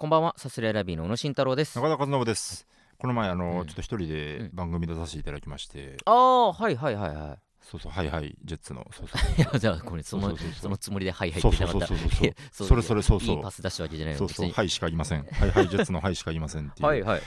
[0.00, 1.78] こんばんは、サスレラビーの小野慎太郎です。
[1.78, 2.66] 中田和信です。
[2.96, 3.66] この前あの、うん。
[3.66, 4.50] ちょっと一人でうん。
[4.54, 9.30] 番組出させていただきまして、ああ、はいはいはいはそうそうはいはいジェッツのそうそう。
[9.32, 9.34] い。
[9.42, 11.86] いや、じゃあ、これ、そのそのつもりで、はいはいってなかった。
[11.86, 12.68] そうそうそうそう。
[12.68, 13.36] それそれそうそう。
[13.36, 14.50] いいパス出したわけじゃないのそうそう。
[14.50, 15.24] はいしか言いません。
[15.24, 17.22] はいはいジェッツのはいしか言いませんっていう、はいはい。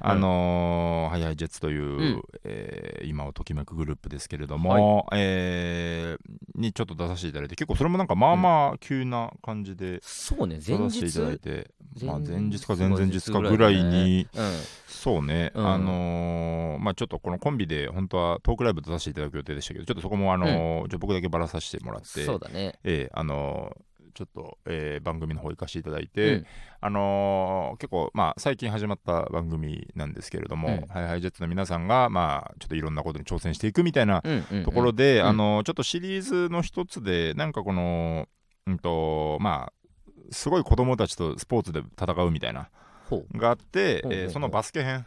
[0.00, 2.22] あのーはいはいジェッツという、ん。
[2.44, 11.38] えー今をときめくグループですけれども、えーにちょっと出させていただいて結構それもなんかまあまあ急な感じでそうね、前出させていただい日。
[11.38, 11.70] て、
[12.04, 14.52] まあ、前前日か前々日かぐらいにうん。
[14.86, 15.68] そうね、うん。
[15.68, 22.78] あのーまあちょっとこのコンビで本当はトークライブ出させていただく予定でしたけどちょっとそこもあのーちょ僕だけバラさせてもらってそうだね。
[22.84, 26.46] ええあのーちょっと、えー番組の方行かせていただいて、うん。
[26.80, 30.86] あのー結構まあ最近始まった番組なんですけれども、うん。
[30.88, 34.64] ハイハイジェッツの皆さんがまあちょっといろんなことに挑戦していくみたいなうんうんうん。
[34.64, 35.26] ところで、うん。
[35.26, 38.26] あのーちょっとシリーズの一つでなんかこの
[38.66, 39.72] うんとまあ
[40.32, 42.70] すごい子供たちとスポーツで戦うみたいな
[43.08, 45.06] ほがあって、えーそのバスケ編。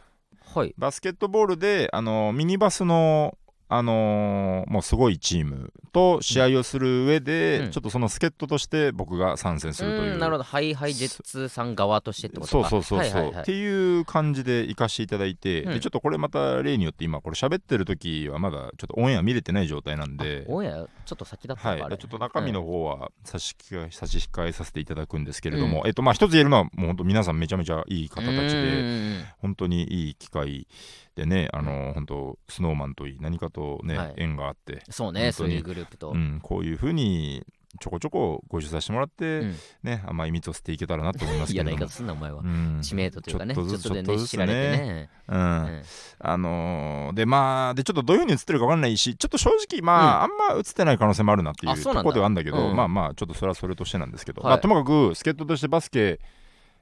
[0.54, 0.58] う。
[0.58, 0.74] はい。
[0.78, 3.36] バスケットボールで、あのミニバスの、
[3.74, 7.70] あのーもうすごいチームと試合をする上で、うん。
[7.70, 10.12] ちょっとその助っ人として僕が参戦するという。
[10.14, 12.68] うんなるほど、ハイハイジェッツさん側としてってことそうか。
[12.68, 13.42] そうそうそう、はいはいはい。
[13.42, 15.72] っていう感じで行かせていただいて、うん。
[15.74, 20.44] でちょっとこれまた例によって今これ喋ってる時はまだちょっとオンエア見れてない状態なんで。
[20.48, 21.98] オンエア、ちょっと先だったはい、のか、あれ。
[21.98, 29.24] ちょっと中身の方は差し控え差し控えさせていただくんですけれども、えっとまあ一つ言えるのはもう本当皆さんめちゃめちゃいい方たちでうん。
[29.38, 30.66] 本当にいい機会
[31.14, 34.14] でねあの本当スノーマンといい何かとね、はい。
[34.16, 36.10] 縁があって、そうね、そういうグループと。
[36.10, 37.44] うん、こういうふうに
[37.80, 39.56] ちょこちょこご一緒させてもらって、うん。
[39.82, 41.86] ね甘い蜜を吸っていけたらなと思いますけ嫌なれども。
[41.86, 42.40] 言い方すんな、お前は。
[42.40, 42.46] う。
[42.46, 42.80] ん。
[42.82, 45.10] 知名度というかね、ちょっちょっとずつとでね、ちょっとずつ知られてね。
[45.28, 45.36] うん。
[45.36, 45.82] うん。
[46.18, 52.04] あのーでまあでちょっとどういうふうに映ってるか分かんないしちょっと正直まあ、あんま映ってない可能性もあるなっていうそうなんだ。
[52.04, 52.76] ころではあるんだけどうん。
[52.76, 54.50] まあまあちょっとそれはそれとしてなんですけど、はい。
[54.50, 56.20] まあ、ともかく助っ人としてバスケ、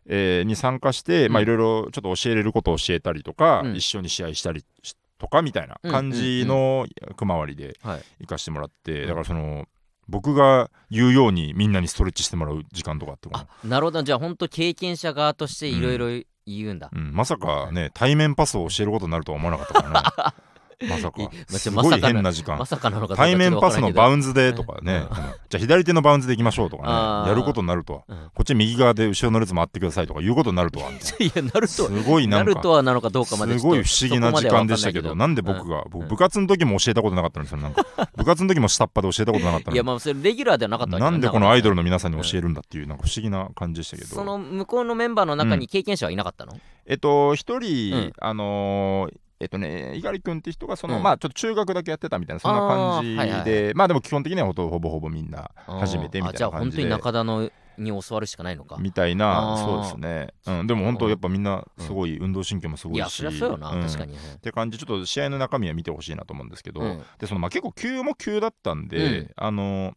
[0.07, 3.77] えーに参加して、まあうんいろいろちょっと教えれることを教えたりとか、うん。
[3.77, 8.03] 一緒に試合したりしとかみたいなうん感じの役回りではい。
[8.21, 9.09] 行かしてもらって、うん。
[9.09, 9.67] だからその
[10.09, 14.03] 僕が言うようにみんなにストレッチしてもらう時間とかってことあなるほど。
[14.03, 20.35] じゃあ本当経験者側としていろいろ言うんだ、うん、まさかね対面パスを教えることになるとは思わなかったからね
[20.89, 21.31] まさか。
[21.49, 22.59] すごい変な時間。
[22.59, 25.07] まさかなのか対面パスのバンウンズでとかね、
[25.49, 27.31] じゃあ左手のバウンズでいきましょうとかね。
[27.31, 28.03] やることになるとは。
[28.09, 28.17] うん。
[28.35, 30.91] こっち右側で後ろの列回ってくださいとかいうことになるとは。
[31.19, 32.61] いやなるとすごいなるか。
[32.61, 37.85] とはなのかどうかまですごい不思議な時間でしたけどなんで僕が部活の時も教えたことなかったんですよなんか。
[38.17, 39.75] 部活の時も下っ端で教えたことなかったのに。
[39.75, 44.09] いやまあそれレギュラーではなかったなんでこのアイドルのの皆さんに教えるんだっていうなんか不思議な感じでしたけど。
[44.09, 48.13] その向こうのメンバーの中に経験者はいなかったの、えっと、一人、うん。
[48.19, 51.03] あのーえっとね、猪狩君って人がその、うん。
[51.03, 53.75] まあちょっと中学だけやってたみたいなそんな感じで、あーはい。
[53.75, 58.77] まあでも基本的にはほとほぼほぼみんな初めてみたいあじゃあ本当にな感じで中田のに教わるしかないのか。
[58.79, 59.65] みたいなあー。
[59.65, 63.83] そうですね、うん、でも本当やっぱみんなすごい運動神経もすごいし、いやそりゃそうよな、ん。
[63.83, 67.03] 確かに、って感じちょっと試合の中身は見てほしいなと思うんですけど、うん。
[67.19, 69.31] でそのまあ結構急も急だったんで、うん。
[69.37, 69.95] あの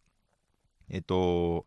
[0.89, 1.65] えっと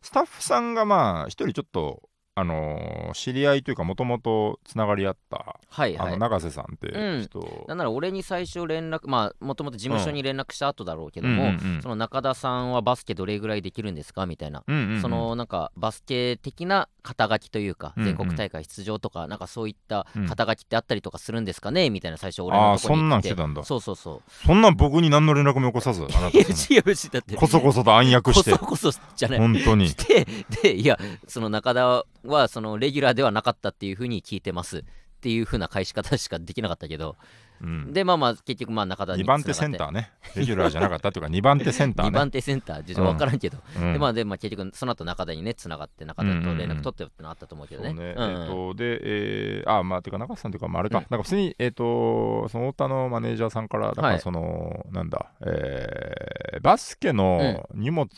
[0.00, 2.02] スタッフさんがまあ一人ちょっと
[2.34, 5.96] あの知り合いというかもともとつながりあった、あのはい。
[5.96, 7.22] はい永瀬さんってうん。
[7.24, 11.82] 人、なんなら俺に最初連絡まあもともと事務所に連絡した後だろうけども、うんうんうん。
[11.82, 15.02] その中田さんはバスケどれぐらいできるんですかみたいな、うんうんうん。
[15.02, 18.08] そのなんかバスケ的な肩書きというか、うんうん。
[18.08, 20.26] 全国大会出場とかなんかそういったうん。
[20.26, 21.90] 肩書きってあったりとかするんですかね？
[21.90, 23.62] みたいな最初俺のところにそんなん来来てたんだ。
[23.62, 24.46] そうそうそう。
[24.46, 28.52] そんなん僕に何の連絡もよこさずあなたいやそ違うしだってのこそこそと暗躍して。
[28.52, 29.38] こそこそじゃない。
[29.38, 29.90] 本当に。
[29.90, 30.26] で
[30.62, 34.82] でいやその中田はそのレギュラーではなかったっていうふうに聞いてますっ
[35.22, 37.16] ていうふうな返し方しかできなかったけど、
[37.60, 37.92] うん。
[37.92, 40.10] でまあまあ結局まあ中田に2番手センターね。
[40.34, 43.92] レギュラーじゃなかったっていうか2番手センター2ね番手センターじゃ分からんけど、うん。
[43.92, 48.24] でまあでまあ結局その後中田にねつながって中田と連絡取ってよってのあったと思うけどね,、そうね、うん。
[48.24, 54.12] うんえっ、と、で、えー、あ、まあ、てか、中瀬さんというか、まあ、あれか、うんなんか普通に、えっ、と、その太田のマネージャーさんから、だかはい。
[54.14, 58.08] ら、その、なんだ、えー、バスケの荷物、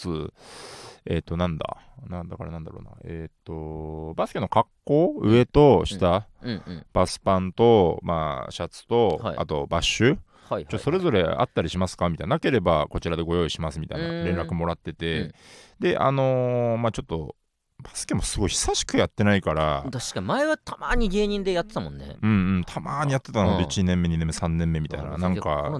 [1.07, 1.79] えっ、と、なんだ、
[2.09, 9.37] なんだからなんだろうな、えっ、と、バスケの格好、上と下、うんうんバスパンと、まあ、シャツと、はい。
[9.37, 12.11] あと、バッシュ、はいはいそれぞれあったりしますか？
[12.11, 14.09] みたいな、なければこちらでご用意しますみたいな。
[14.09, 14.25] うん。
[14.25, 15.33] 連絡もらってて、うん。
[15.81, 17.35] で、あのーまあちょっと、
[17.85, 22.17] バスケもすごい久しくやってないから、確かに前はたまに芸人でやってたもんね。
[22.23, 23.59] うんうん、たまーにやってたの。
[23.59, 23.69] でうん。
[23.69, 25.71] 1年目、2年目、3年目みたいな、あなんか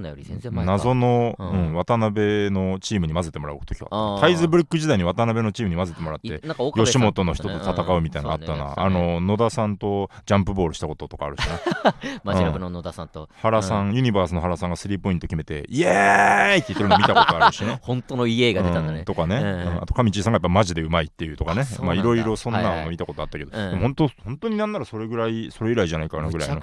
[0.53, 1.69] 謎の、うん。
[1.69, 4.17] うん渡辺のチームに混ぜてもらう時がああー。
[4.17, 6.41] ったタイズブリック時代に渡辺のチームに混ぜてもらって、
[6.75, 13.29] 吉本の人と戦うみたいなのあったな、あの野田さんとジャンプボールしたこととかあるしな マジラブの野田さんと。
[13.41, 17.79] 原さん、ユニバースの原さんがスリーポイント決めてイエーイって言ってるの見たことあるしね。
[17.83, 19.01] 本当の家が出たんだね。
[19.01, 19.37] うとかね、
[19.81, 21.65] あと上地さんがやっぱマジでうまいっていうとかね
[21.95, 26.61] いろいろそんなの見たことあったけど、本当本当になんならそれぐらいそれ以来じゃないかなぐらいの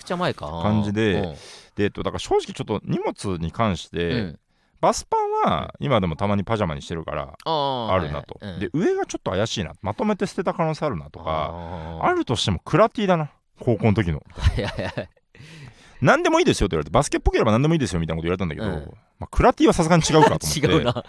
[0.62, 1.14] 感じで。
[1.14, 1.34] うん。
[1.76, 4.40] でえっとだから正直ちょっと荷物に関して、うん。
[4.82, 9.74] バスパンは今でもたまにパジャマにしてるからあるなと、で上がちょっと怪しいな。
[9.82, 11.32] まとめて捨てた可能性あるなとうんか
[12.02, 13.32] ああるとしてもクラティだな。
[13.60, 14.24] 高校の時の
[16.02, 18.98] 何でもいいですよって言われてバスケっぽければ何でもいいですよみたいなこと言われたんだけど、うん。
[19.20, 20.60] まあ、クラティはさすがに違うかと思って。
[20.60, 21.04] 違うな。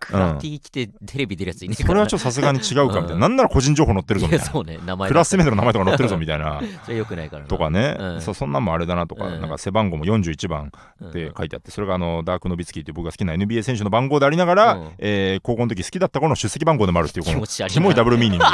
[0.00, 1.88] クラティ着てテレビ出るやついねえから。
[1.88, 3.20] それはちょっとさすがに違うかみたいな、うん。
[3.20, 4.44] なんなら個人情報載ってるぞみたいな。
[4.46, 4.78] そうね。
[4.84, 6.60] 名前クラスメートの名前とか載ってるぞみたいな。
[6.84, 7.48] それよくないからな。
[7.48, 8.20] とかね、うん。
[8.20, 9.40] そうそんなんもあれだなとか、うん。
[9.40, 10.72] なんか背番号も41番
[11.02, 14.88] うんって書いてあって、それがあのダーク・ノビツキーっていう僕が好きな NBA 選手の番号でありながら、うん。
[14.98, 17.74] えー高校の時好きだった頃の出席番号でもあるっていうこの気持ち悪いな。
[17.74, 18.44] キモいダブルミーニング。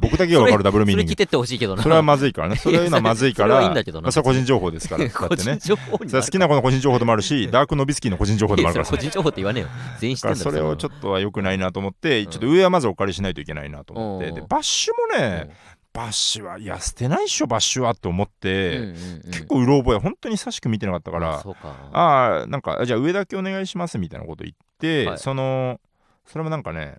[0.00, 1.08] 僕だけが分かるダブルミーニング。
[1.08, 1.82] それ着てってほしいけどな。
[1.82, 2.56] それはまずいからね。
[2.56, 4.02] それは今まずいかそれはいらいんだけどな。
[4.02, 5.58] まあそれは個人情報ですからってね。
[5.60, 9.68] 好きな子の個人情報でもあるしダーク・ノビツキーの個人情報でもあるから個人情報って言わねえよ。
[9.98, 12.30] 全員知ってそれをちょっっとは良くないなと思って、うん。
[12.30, 14.34] ちょっと上はまずお借りしないといけないなと思って、うん。
[14.34, 15.50] でバッシュもね、
[15.92, 18.94] バッシュはいや捨てないっしょバッシュはって思って、
[19.26, 21.44] 結構うろ覚え本当に久しく見てなかったから、
[21.92, 25.18] ああなんかじゃあ上だけお願いしますみたいなこと言って、はい。
[25.18, 25.80] その
[26.26, 26.98] それもなんかね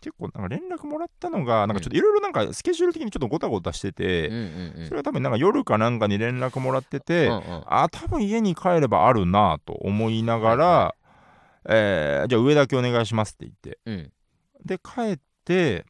[0.00, 4.84] 結構なんか連絡もらったのがなんかちょっといろいろなんかスケジュール的にちょっとごたごたしてて、うんうんうん。
[4.86, 10.94] それは多分なんか夜かなんかに連絡もらってて、うんうんあ多分家に帰ればあるなと思いながら、は
[11.68, 13.78] えーじゃあ上だけお願いしますって言って。
[13.86, 14.12] うん。
[14.64, 15.84] で帰って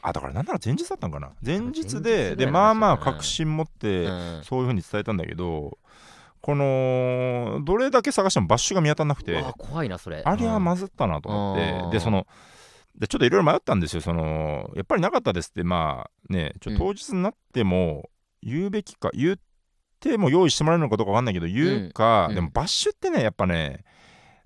[0.00, 1.32] あだからなんなら前日だったんかな。
[1.44, 4.40] 前日ででまあまあ確信持って、うん。
[4.44, 5.78] そういう風に伝えたんだけど
[6.40, 9.44] このどれだけ探してもバッシュが見当たらなくて。
[9.58, 10.22] 怖いなそれ。
[10.24, 11.90] ありゃまずずったなと思って、うん。
[11.90, 12.26] でその
[12.98, 14.02] でちょっといろいろ迷ったんですよ。
[14.02, 18.10] そのやっぱりなかったですってまあねちょ当日になっても
[18.42, 19.36] 言うべきか、言っ
[20.00, 22.34] ても用意してもらえるのかどうかわかんないけど言うか、うん。
[22.34, 23.84] でもバッシュってねやっぱね、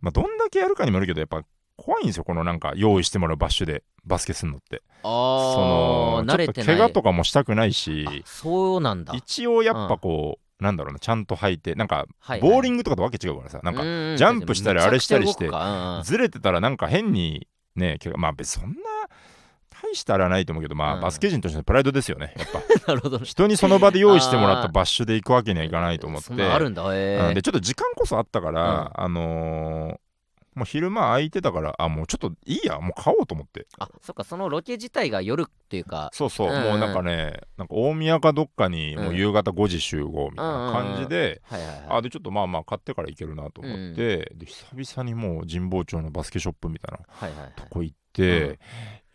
[0.01, 1.43] まあ、どんだけやるかにもよるけどやっぱ
[1.77, 2.25] 怖いんですよ。
[2.25, 4.83] このなんか用意してもらうバッシュでバスケするのって。
[5.03, 9.15] あそあのちょっと慣れて怪我とかもしたくないしあそうなんだ。
[9.15, 18.77] 一応やっぱこう、なんだろうなちゃんと履いてなんかはいボーリンングとかとわけ違うからさ、なんかかジャンプしたりあれしたりしてなずれてたらなんか変にね怪我まあ別にそんな
[19.83, 21.01] 大したあれはないと思うけどまあ、うん。
[21.01, 22.47] バスケ人としてのプライドですよねやっ
[22.85, 22.93] ぱ。
[22.95, 23.25] るほどね。
[23.25, 26.43] 人にその場で用意してもらったバッシュで行くわけにはいかないと思って。
[26.43, 26.83] あるんだ。
[26.95, 27.35] へえうん。
[27.35, 30.12] でちょっと時間こそあったから、あのー
[30.55, 33.67] もう昼間空いてたからあもうちょっといいやもう買おうと思って。
[33.79, 36.11] あそっかそのロケ自体が夜っていうか。
[36.13, 36.55] そうそう、うん。
[36.55, 41.87] うんもうなんかねなんか大宮かどっかにもううん夕方5時集合みたいな感じで、はいはいはい。
[41.99, 47.53] あでちょっとまあまあ買ってから行けるなと思って、で久々にもう神保町のバスケショップみたいなはいはいはい。
[47.57, 48.59] とこ行って、うん。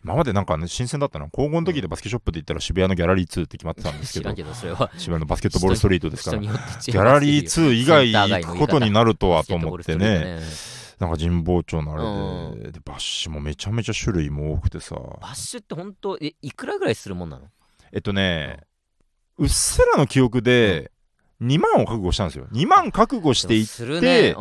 [0.04, 4.90] 今までなんかね新鮮だったのは高校の時でバスケショップで行ったら渋谷のギャラリー2って決まってたんですけど知らんけどそれは。
[4.96, 6.42] 渋谷のバスケットボールストリートですから。
[6.42, 10.40] ギャラリー2以外行くことになるとはと思ってね
[10.98, 14.96] なんか神保町のあれで,、でバッシュもめちゃめちゃ種類も多くてさ。
[14.96, 17.46] バッシュって本当えいくらぐらいするもんなの？
[17.92, 18.60] えっとね
[19.38, 20.90] うっすらの記憶で
[21.40, 22.46] 2万を覚悟したんですよ。
[22.52, 24.34] 2万覚悟していって、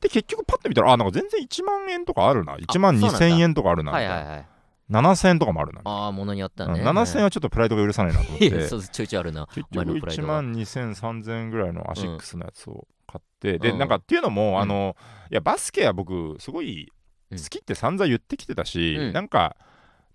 [0.00, 2.56] で結局パッと見たらあなんか全然1万円とかあるな。
[2.56, 4.46] 1万そうなんだ2000円とかあるな、はいはいはい。
[4.90, 9.46] 7000円とかもあるな、ああものによったうんね7000円はちょっとプライドが許さないなと思っ いやてそうちょいちょいあるな。
[9.46, 10.22] 結お前局1のプライド。
[10.24, 13.78] が万2000、3000円ぐらいのアシックスのやつを買って、で、うん。
[13.78, 14.60] なんかっていうのも、ん。
[14.60, 14.96] あの、
[15.30, 16.92] いや、バスケは僕、すごい
[17.30, 19.12] うん好きって散々言ってきてたし、うん。
[19.12, 19.56] なんか、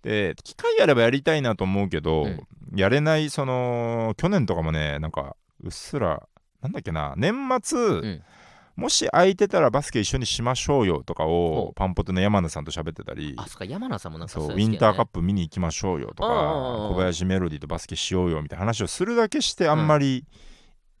[0.02, 2.46] で、機会あればやりたいなと思うけど、うん。
[2.74, 6.22] やれない、その、去年とかもね、なんか、うっすら、
[6.60, 8.22] なんだっけな、年末、ん。
[8.76, 20.26] もし空いてたらバスケ一緒にしましょうよとかをパンポテの山名さんと喋ってたりあそっか山名さんもなんかそうそういうウィンターカッププ見に行きましょうよとかうんうんうん小林メロディーとバスケしようよみたいな話をするだけしてあんまり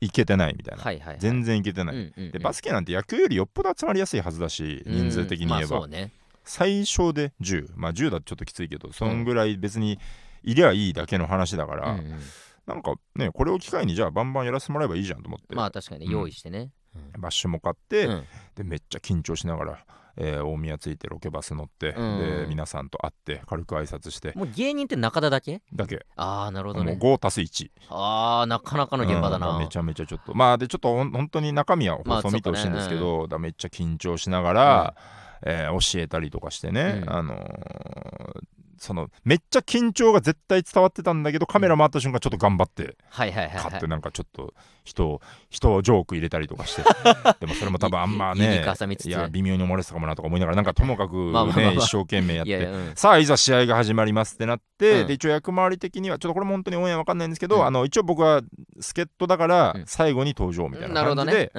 [0.00, 1.16] 行けてないみたいな、はいはいはい。
[1.18, 2.30] 全然行けてない、うんうんうん。
[2.32, 6.12] でバスケなんて野球よりよっぽど集まりやすいはずだし人数的に言えば、うんまあね。
[6.44, 9.98] 最小で10まあ10だとちょっときついけどそんぐらい別に
[10.42, 12.20] いりゃいいだけの話だから、うんうん。
[12.66, 16.70] なんかねこれを機会にじゃあバンバンやらせてもらえばいいじゃんと思って、まあ確かにねうん用意してね。
[17.18, 18.24] バッシュも買って、うん。
[18.54, 19.84] でめっちゃ緊張しながら、
[20.16, 22.18] えー大宮着いてロケバス乗って、うん。
[22.18, 24.32] で皆さんと会って軽く挨拶して。
[24.34, 25.60] もう芸人って中田だけ？
[25.74, 29.50] だけ、ああなるほどもうね5足す1ああなかなかの現場だな。
[29.50, 30.34] うんめちゃめちゃちょっと。
[30.34, 34.94] まあでちょっとほん本当に中身はまあ放送見てほしいんですけそど、だからめっちゃ緊張しながら、
[35.42, 37.12] えー教えたりとかしてね、うん。
[37.12, 38.40] あのー
[38.78, 44.54] そのめっちゃ緊張が絶対伝わってたんだけどカメラ回った瞬間ちょっと頑張ってはいはいはい買ってはいなんかちょっと
[44.84, 46.82] 人を人をジョーク入れたりとかして。
[47.40, 48.64] でもそれも多分あんまいね
[49.04, 51.14] いや微妙に漏れてたかもなとか思いながらなんかともかく
[51.56, 52.68] ね一生懸命やって。
[52.94, 55.06] さあいざ試合が始まりますってなって、うん。
[55.06, 57.66] で一応役回り的にはちょっとこれも本当にオンエアわかんないんですけど、うん。
[57.66, 58.42] あの一応僕は
[58.80, 59.86] 助っ人だからうん。
[59.86, 61.52] 最後に登場みたいな感じで、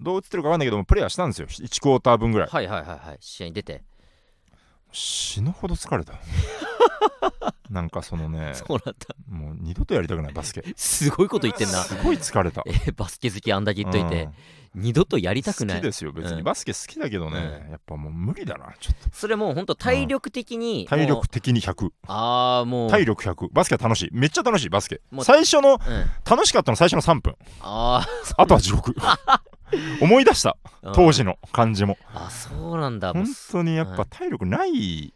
[0.00, 1.46] どう映ってるかわかんないけどもプレイはしたんですよ。
[1.46, 2.48] 1クォーター分ぐらい。
[2.48, 3.16] はいはいはいはい。
[3.20, 3.82] 試合に出て
[4.92, 6.14] 死ぬほど疲れた。
[7.70, 9.14] なんかそのねそうなんだ。
[9.28, 10.62] もう二度とやりたくないバスケ。
[10.76, 11.82] すごいこと言ってんな。
[11.82, 12.62] すごい疲れた。
[12.66, 14.28] えーバスケ好きあんだけ言っといて、
[14.74, 15.76] 二度とやりたくない。
[15.78, 16.44] 好きですよ別に、うん。
[16.44, 19.16] バスケ好きだけどね、うやっぱもう無理だなちょっと。
[19.16, 24.10] それもうほんと体力的に、体力的に100ああもう、体力100バスケは楽しい。
[24.12, 25.00] めっちゃ楽しいバスケ。
[25.22, 25.78] 最初のうん、
[26.28, 27.34] 楽しかったの最初の3分。
[27.60, 28.06] あ
[28.36, 28.94] あとは地獄
[30.00, 30.56] 思い出した。
[30.82, 31.96] あ当時の感じも。
[32.14, 33.12] あそうなんだ。
[33.12, 35.12] 本当にやっうんぱ体力ない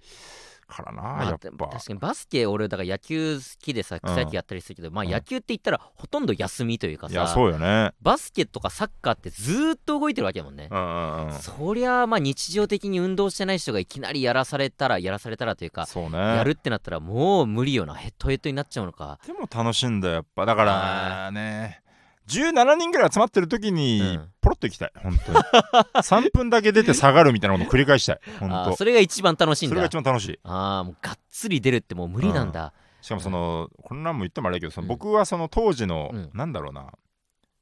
[0.69, 1.67] からな、まあやっぱ。
[1.69, 4.01] 確かにバスケ俺だから野球好きでさうん。
[4.01, 5.11] 草野球やったりするけど、まあうん。
[5.11, 7.93] 野球って言ったらほとんど休みというかいやさそうよね。
[8.03, 10.69] バスケとかサッカーってずーっと動いてるわけやもんね。
[10.71, 17.95] う、んうんうんそりゃあまあ日常的に運動してない人がいきなりやらされたらやらされたらというかそうやねるってなったらもう無理よな。
[17.95, 19.19] ヘッドヘッドになっちゃうのか。
[19.27, 20.47] でも楽しいんだよやっぱ。
[20.47, 21.81] だからね
[22.29, 24.29] 17人ぐらい集まってる時にうん。
[24.41, 24.93] ポロッと行きたい。
[25.03, 25.39] 本当に。
[26.03, 28.21] 3分だけ出て下がるみたいなこと繰り返したい。
[28.41, 28.77] 本当。
[28.77, 30.41] それが一番楽しいんそれがだ一番楽しい。
[30.45, 34.89] ああもうがっつり出るってもう無理なんだ、しかもそのこんなんも言ってもあれだけどそのうん。
[34.89, 36.31] 僕はその当時のうん。
[36.35, 36.93] なんだろうな。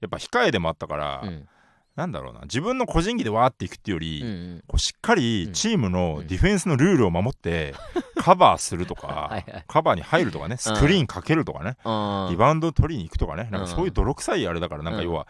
[0.00, 1.48] やっぱ控えでもあったからうん
[1.96, 2.40] なんだろうな。
[2.42, 4.64] 自分の個人技でわーっていくっていうより、うんうん。
[4.66, 6.26] こうしっかりチームのうん。
[6.26, 7.74] ディフェンスのルールを守って
[8.16, 9.64] カバーするとか、 はいはい。
[9.68, 15.28] カバーに入るとかねスクリーンかけるとかね、あリバウンド取りに行くとかねなんかそういう泥臭いあれだからなんか要は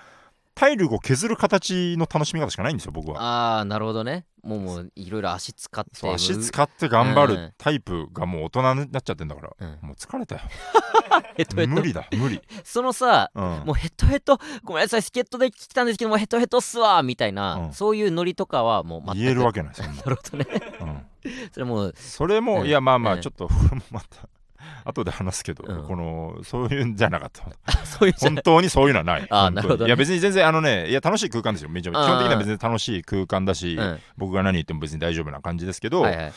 [0.54, 3.20] 体力を削る形の楽しみ方しかないんですよ僕は。
[3.20, 4.26] ああなるほどね。
[4.42, 9.78] もうもういろいろ足使ってそう足使って頑張うんるタイプがもう大人になっちゃってんだから、うん。
[9.88, 10.42] もう疲れたよ。
[11.36, 17.02] ヘッドヘッド無理だ無理、 そのさうん、もうヘッドヘッドごめんなさい助っ人で来たんですけどもヘッドヘッドっすわ。
[17.02, 17.72] みたいな、うん。
[17.72, 19.18] そういうノリとかはもう全く。
[19.18, 20.46] 言えるわけないな、 なるほどね。
[20.80, 21.06] うん、
[21.52, 22.66] それもうそれも、うん。
[22.66, 23.18] いやまあまうん。
[23.18, 24.28] あちょっとこれもまた
[24.84, 25.86] 後で話すけど、うん。
[25.86, 27.44] このそういうんじゃなかった。
[27.84, 29.26] そういう本当にそういうのはない。
[29.30, 29.88] あなるほどね。
[29.88, 31.68] いや別に全然あのねいや楽しい空間ですよ。
[31.68, 32.04] めちゃめちゃ。
[32.04, 34.00] 基本的には別に楽しい空間だし、うん。
[34.16, 36.32] 僕が何言っても別に大丈夫な感じですけど、はいはい。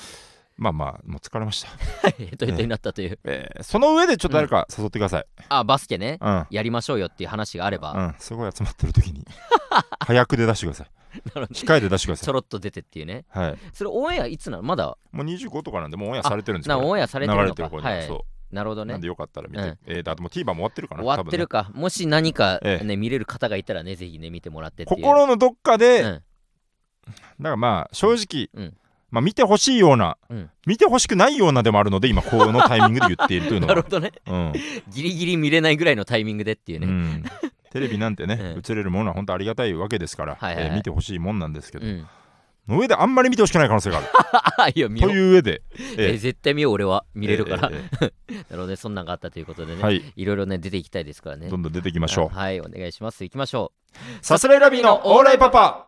[0.57, 1.69] まあまあもう疲れました、
[2.17, 6.17] ヘッドヘッドになったという、えーその上でちょっと誰か誘ってください、あバスケね。
[6.19, 6.47] うん。
[6.49, 9.23] やりましょうよっていう話があれば、うん、すごい集まってる時に。
[9.99, 10.87] 早くで出してください
[11.51, 12.25] 控えで出してください。
[12.25, 13.25] ちょろっと出てっていうね。
[13.29, 13.57] はい。
[13.73, 14.63] それオンエアいつなの？
[14.63, 14.97] まだ？
[15.11, 17.97] もう25とかなんでもうオンエアされてるんですなこれオンエアされてるの流れてるかは。
[18.03, 18.09] い。
[18.51, 18.91] なるほどね。
[18.91, 19.77] うなんでよかったら見て、うん。
[19.87, 21.03] えーとあともう TVer も終わってるかな？
[21.03, 22.85] 終わってるか、もし何か、ええ。
[22.85, 26.11] ね見れる方がいたらねぜひね見てもらって心のどっかで、うん。
[26.13, 26.23] だか
[27.39, 28.77] らまあ正直、うん。
[29.09, 30.49] まあ、見てほしいような、うん。
[30.65, 34.11] 見てほしくないようなでもあるので今このタイミングで言っているというの なはるほどね。
[34.25, 34.53] うん。
[34.89, 37.23] ギリギリ見れないぐらいのタイミングでっていうね、うん
[37.77, 40.63] テレビなんてね、うん映れるものは本当ありがたいわけですから、はいはい。
[40.63, 42.07] はいえー見てほしいもんなんですけど、うん、
[42.67, 44.07] の上であんまり見てほしくない可能性がある。
[44.57, 45.61] あ いや見よとういう上で、
[45.97, 46.15] ええ。
[46.15, 47.05] ー絶対見よう俺は。
[47.13, 50.03] 見れるから、えーえ なのでそんなんがあったということでね、、ーはい。
[50.15, 51.49] いろいろね出ていきたいですからね。
[51.49, 52.35] どんどん出ていきましょう。
[52.35, 53.23] はいお願いします。
[53.23, 53.71] 行きましょ
[54.21, 55.85] さすらいラビーのオーライパパ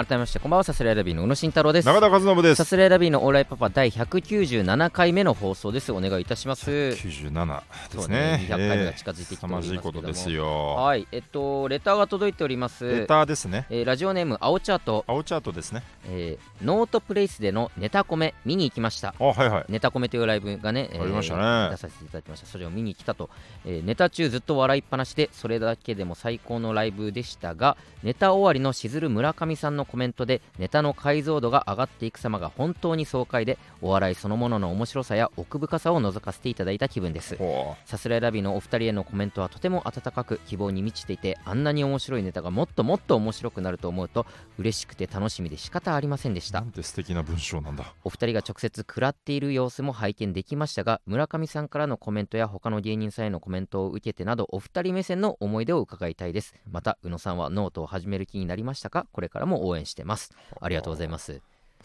[0.00, 1.84] 改めましてこんばんはさすらいラビーの宇野慎太郎です。
[1.84, 2.54] 中田和信です。
[2.54, 5.92] さすらいラビーのオーライパパ第197回目の放送です。
[5.92, 6.70] お願いいたします。
[6.70, 8.16] 97ですね。
[8.16, 9.82] ね200回目が近づいてきておりますけども。
[9.82, 10.74] 凄まじいことですよ。
[10.74, 13.00] はいえっとレターが届いております。
[13.00, 13.66] レターですね。
[13.68, 15.82] えーラジオネーム青チャート、青チャートですね。
[16.06, 19.14] えーノートプレイスでのネタコメ見に行きました。
[19.18, 19.64] あはいはい。
[19.68, 21.70] ネタコメというライブがね、えーありましたね。
[21.72, 22.46] 出させていただきました。
[22.46, 23.28] それを見に来たと、
[23.66, 37.36] えーネタ中ずっと笑いっぱなしでそれだけでも最高のライブでしたがネタ終わりのしずる村上さんのコメントでネタの解像度が上がっていく様が本当に爽快でお笑いそのものの面白さや奥深さを覗かせていただいた気分です。
[37.36, 44.24] ほさすらいラビーのお二人へのコメントはとても温かく希望に満ちていてあんなに面白いネタがもっともっと面白くなると思うと
[44.58, 46.60] 嬉しくて楽しみで仕方ありませんでした。
[46.60, 47.92] うなんて素敵な文章なんだ。
[48.04, 56.54] お二人が直接食らっている様子も拝見できましたが村上さんからのコメントや他の芸人さんへのコメントを受けてなどお二人目線の思い出を伺いたいです。
[56.70, 59.06] また宇野さんはノートを始める気になりましたか？
[59.12, 60.30] これからも応援してます。
[60.60, 60.68] あ。
[60.68, 61.42] りがとうございます。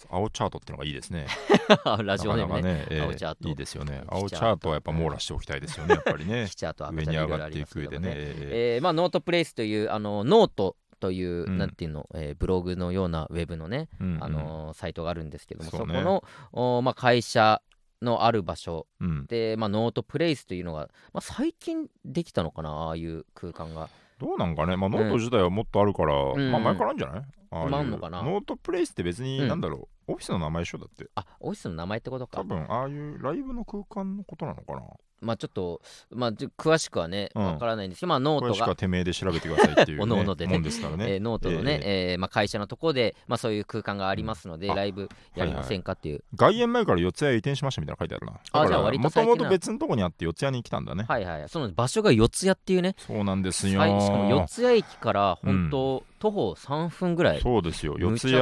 [0.10, 1.26] 青チャートってのがいいですね。
[2.04, 2.62] ラジオネームね。
[2.62, 3.48] ね、えー青チャート。
[3.50, 4.04] いいですよね。
[4.08, 6.48] 青チャートはやっぱ網羅しておきたいですよねやっぱりね。
[6.50, 8.14] 黄チャート赤上に上がっていく上でね、ね。
[8.18, 11.58] ええーまあ、 note placeというあのノートという、うん。
[11.58, 14.24] なんていうの、えーブログのようなウェブのね、ーうんうん。
[14.24, 15.96] あのーサイトがあるんですけどもそ,、ね。
[15.96, 17.62] この、おまあ、会社
[18.02, 19.26] のある場所うん。
[19.28, 26.52] で、まあ、 note placeというのが、まあ、最近できたのかなああいう空間がどうなんかね、まあ、ノート自体はもっとあるから、ん。
[26.52, 27.24] まあ前からあるんじゃない？
[27.52, 28.22] ああのかな？
[28.24, 29.48] note placeって別に、うん。
[29.48, 31.08] なんだろう、オフィスの名前一緒だって。
[31.16, 32.40] あオフィスの名前ってことか。
[32.40, 34.82] 多分ああいうライブの空間のことなのかな？
[35.22, 35.82] まあちょっと、
[36.12, 37.46] まあ、詳しくはねうん。
[37.46, 38.76] わからないんですけど、まあノートが。
[38.76, 40.54] てめえで調べてくださいっていう、 ね、おのおのでね。
[40.54, 52.96] もんですからね、えーノートのね、えーまあ、会社のところで、まあ、そういう空間がありますので、ライブやりませんかっていう、外苑前から四谷へ移転しましたみたいなの書いてあるなあじゃあ割ともともと別のとこにあって四谷に来たんだね、はいはいその場所が四谷っていうね。
[52.98, 53.82] そうなんですよ。
[53.82, 57.42] しかも四谷駅から本当、徒歩3分ぐらい。
[57.42, 57.96] そうですよ。
[58.00, 58.34] 四谷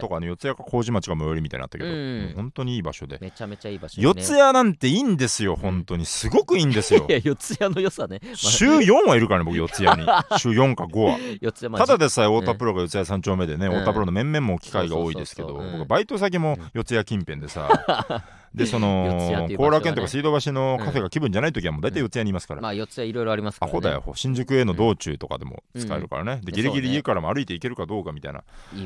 [0.00, 3.18] とかね四谷か麹町が最寄りみたいになったけど、本当にいい場所で。
[3.20, 7.06] めちゃめちゃいい場所四谷なんていいんですよ本当にすごくいいんですよ。
[7.08, 10.08] いや四谷の良さね、まあ週4はいるからね僕四谷に。
[10.38, 11.18] 週4か5は。
[11.40, 13.72] 四谷まあただでさえ太田プロが四谷三丁目でね、うん。
[13.74, 17.68] 太田プロの面々も機会が多いですけど僕バイト先も四谷近辺でさ
[18.54, 28.44] でその後楽園とか水道橋のカフェが気分じゃない時はもう大体四谷にいますから、まあ四谷いろいろありますから、ね、アホだよ新宿への道中とかでも使えるからね、でギリギリ家からも歩いて行けるかどうかみたいな。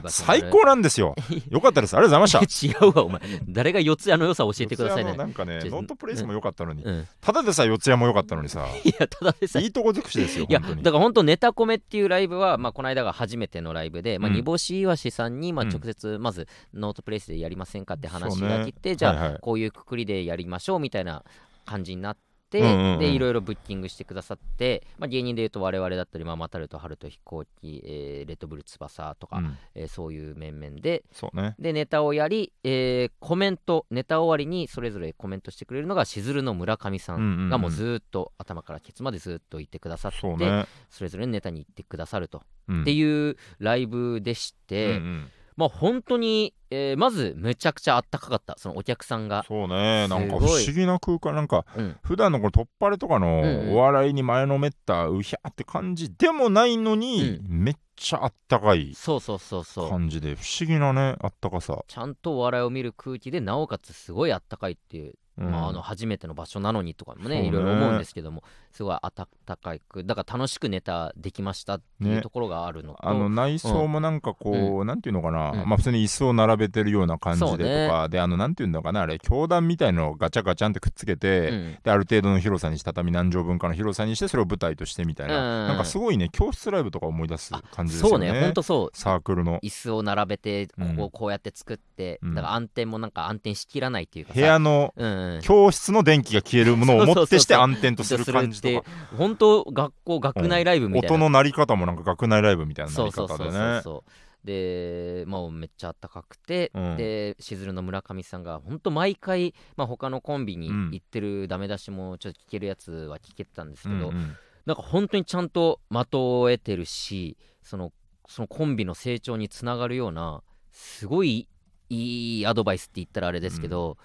[0.08, 1.14] 最高なんですよ。
[1.50, 1.94] よかったです。
[1.96, 3.20] ありがとうございまし 違うわお前。
[3.48, 5.14] 誰が四谷の良さ教えてくださいね。
[5.14, 8.66] なんかねノートプレイスも良かったのに、うん、ただでさえ四谷も良かったのにさ。
[8.84, 9.62] いやただでさえ。
[9.62, 14.36] いいとこ尽くしですよいやだから本当ネタコメっていうライブは、まあ、この間が初めてのライブで、まあ、うん。
[14.36, 15.70] 煮干しいわしさんに、まあ、うん。
[15.70, 21.24] 直接まずノートプレイスでやりませんかって話が来て、じゃあ、こういうくくりでやりましょうみたいな
[21.66, 22.98] 感じになって、うんうんうん。
[22.98, 29.58] でいろいろブッキングしてくださって、まあ、芸人でいうと我々だったり、まあ、マタルト、ハルト、飛行機、えーレッドブル翼とか、うん。
[29.74, 31.54] えーそういう面々でそうね。
[31.58, 42.80] でネタをやり、えーコメントネタ終わりにそれぞれコメントしてくれるのがしずるの村上さうんがもうずーっと頭からケツまでずーっと言ってくださってそうね、それぞれのネタに言ってくださると、うん。
[42.80, 48.54] っていうライブでして、うんうんまあ本当に、えーまずめちゃくちゃあったかかった。
[48.58, 50.06] そのお客さんが、そうね。
[50.06, 51.34] なんか不思議な空間。
[51.34, 53.74] なんかうん、普段のこの突っ張れとかのうんうん。
[53.74, 59.90] お笑いに前のめったうひゃーって感じでもないのに、めっちゃあったかいそうそうそうそう。
[59.90, 65.50] 感じで不思議なねあったかさ、ちゃんとお笑いを見る空気でなおかつすごいあったかいっていう、うん。
[65.50, 67.44] まあ、あの初めての場所なのにとかもね。
[67.44, 72.22] いろいろ思うんですけどもすごいあたかくだから楽しくネタできましたっていうね。
[72.22, 75.68] ところがあるのと、あの内装もなんかこう、なんていうのかな、うん。
[75.68, 81.78] まあ普通に椅子を並べてるような感じでとか、であのなんていうのかなあれ教団みたいのをガチャガチャンってくっつけて、うん。
[81.82, 85.68] である程度の広さにして畳何畳分かの広さにしてそれを舞台としてみたいな、うん。
[85.68, 88.28] なんかすごいね教室ライブとか思い出す感じですよね。
[88.28, 88.96] そうねほんとそう。
[88.96, 89.60] サークルの。
[89.60, 90.96] 椅子を並べてこうん。
[90.96, 92.34] こをこうやって作って、うん。
[92.34, 94.40] だから暗転もなんか暗転しきらないっていうかさ。
[94.40, 98.84] 部屋のうんうん教室の電気が消えるものをもってして暗転とする感じとか。
[99.16, 103.46] 本当学校学内ライブみたいな、音の鳴り方もなんか学内ライブみたいな鳴そうりそうそうそう。
[103.46, 103.80] 方でね。
[103.82, 104.10] そう
[104.44, 106.96] でまあめっちゃあったかくて、うん。
[106.96, 110.90] でしずるの村上さんが本当毎回、まあ、他のコンビにうん。
[110.92, 114.36] 行ってるダメ出しもちょっと聞けるやつは聞けてたんですけど、うんうん。
[114.64, 117.92] なんか本当にちゃんと的を得てるしその
[118.26, 121.48] そのコンビの成長につながるようなすごい
[121.88, 123.96] いいアドバイスって言ったらあれですけど、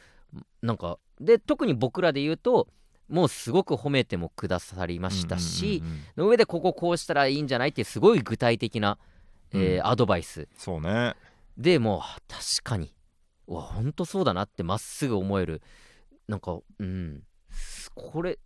[0.61, 2.69] なんかで特に僕らで言うと
[3.13, 6.03] もうすごく褒めてもくださりましたし、うんうんうんうん。
[6.23, 8.97] の上でこここうしたらいいんじゃないってすごい具体的な、
[9.53, 10.47] えーうんアドバイス。
[10.57, 11.13] そうね。
[11.55, 12.91] でもうあ確かに
[13.47, 15.61] うわ本当そうだなってまっすぐ思える。
[16.27, 17.21] なんかうん。
[17.51, 18.39] すこれ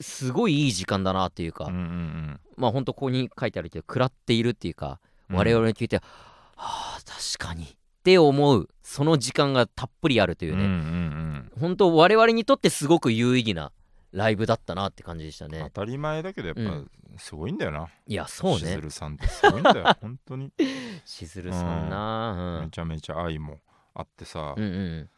[0.00, 4.98] すごいいい時間だなっていうか、うんうんまあ本当ここに書いてあるけど食らっているっていうか、
[5.28, 5.36] うん。
[5.36, 6.02] 我々に聞いては
[6.56, 7.68] あ確かにっ
[8.02, 11.50] て思うその時間がたっぷりあるというね、うんうんうん。
[11.60, 13.72] 本当我々にとってすごく有意義な
[14.16, 15.60] ライブだったなって感じでしたね。
[15.74, 16.90] 当たり前だけどやっぱうん。
[17.18, 18.58] すごいんだよな、いやそうね。
[18.58, 20.52] しずるさんってすごいんだよ本当に。
[21.04, 23.58] しずるさんなめちゃめちゃ愛も
[23.94, 25.10] あってさ、うん、うん。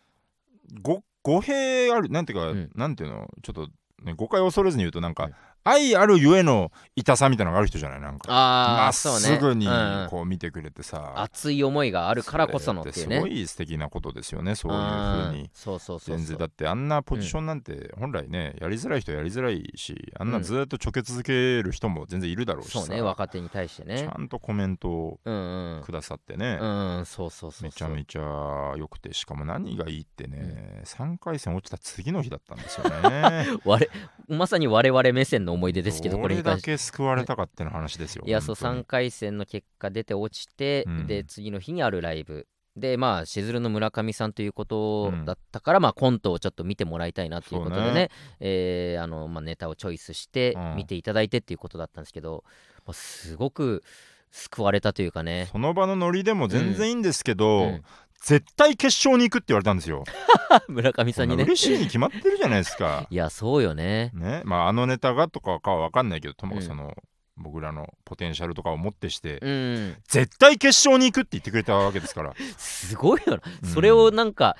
[0.82, 2.70] 語弊あるなんていうか、うん。
[2.74, 3.28] なんていうの？
[3.42, 3.68] ちょっと、
[4.04, 8.00] ね、誤解を恐れずに言うとなんか、うん愛あるゆえの痛さみたいなのがある人じゃない？
[8.00, 8.28] なんか。
[8.30, 9.18] まっああそうね。
[9.20, 10.08] すぐにうんうん。
[10.08, 13.16] こう見てくれてさ、熱い思いがあるからこそのっていうね。
[13.16, 15.42] すごい素敵なことですよねそういうふうに。
[15.42, 15.50] ん。
[15.52, 16.38] そうそう全然。
[16.38, 25.82] だってあんなポジションなんて本来ね、やりづらい人はやりづらいしあんなずっとちょけ続ける人も全然いるだろうしさ、そうね若手に対してちねゃんとコメントをうんうん。
[25.84, 26.66] くださってね、う
[27.00, 27.64] んそうそうそうそう。
[27.64, 33.46] めちゃめちゃ良くてしかも何がいいってね、3回戦落ちた次の日だったんですよね。
[33.64, 33.86] 我
[34.28, 38.30] まさに我々目線の思い出ですけどこれだ関してけ救われたかっての話ですよい。
[38.30, 38.80] やそう本当に。
[38.82, 41.06] 3回戦の結果出て落ちて、うん。
[41.06, 42.46] で次の日にあるライブ。
[42.76, 45.24] でまあしずるの村上さんということうん。
[45.24, 48.10] だったから、まあコントをちょっと見てもらいたいなっていうことでねね。
[48.40, 50.76] えーあのまあ、ネタをチョイスしてうん。
[50.76, 52.44] 見ていただいてっていうことだったんですけど、
[52.86, 53.82] まあ、すごく
[54.30, 57.84] 救われたというかね、その場のノリでも全然いいんですけど、うん
[58.20, 60.04] 絶対決勝に行くって言われたんですよ。
[60.68, 61.44] 村上さんにね。
[61.44, 63.06] 嬉しいに決まってるじゃないですか。
[63.10, 64.10] いやそうよね。
[64.14, 64.42] ね。
[64.44, 66.68] まああのネタがとかかは分かんないけどともかくうん。
[66.68, 66.94] その、
[67.36, 69.96] 僕らのポテンシャルとかをもってして、うん。
[70.08, 72.34] 絶対決勝に行くって言ってくれたわけですから。
[72.58, 73.68] すごいよな、うん。
[73.68, 74.56] それをなんか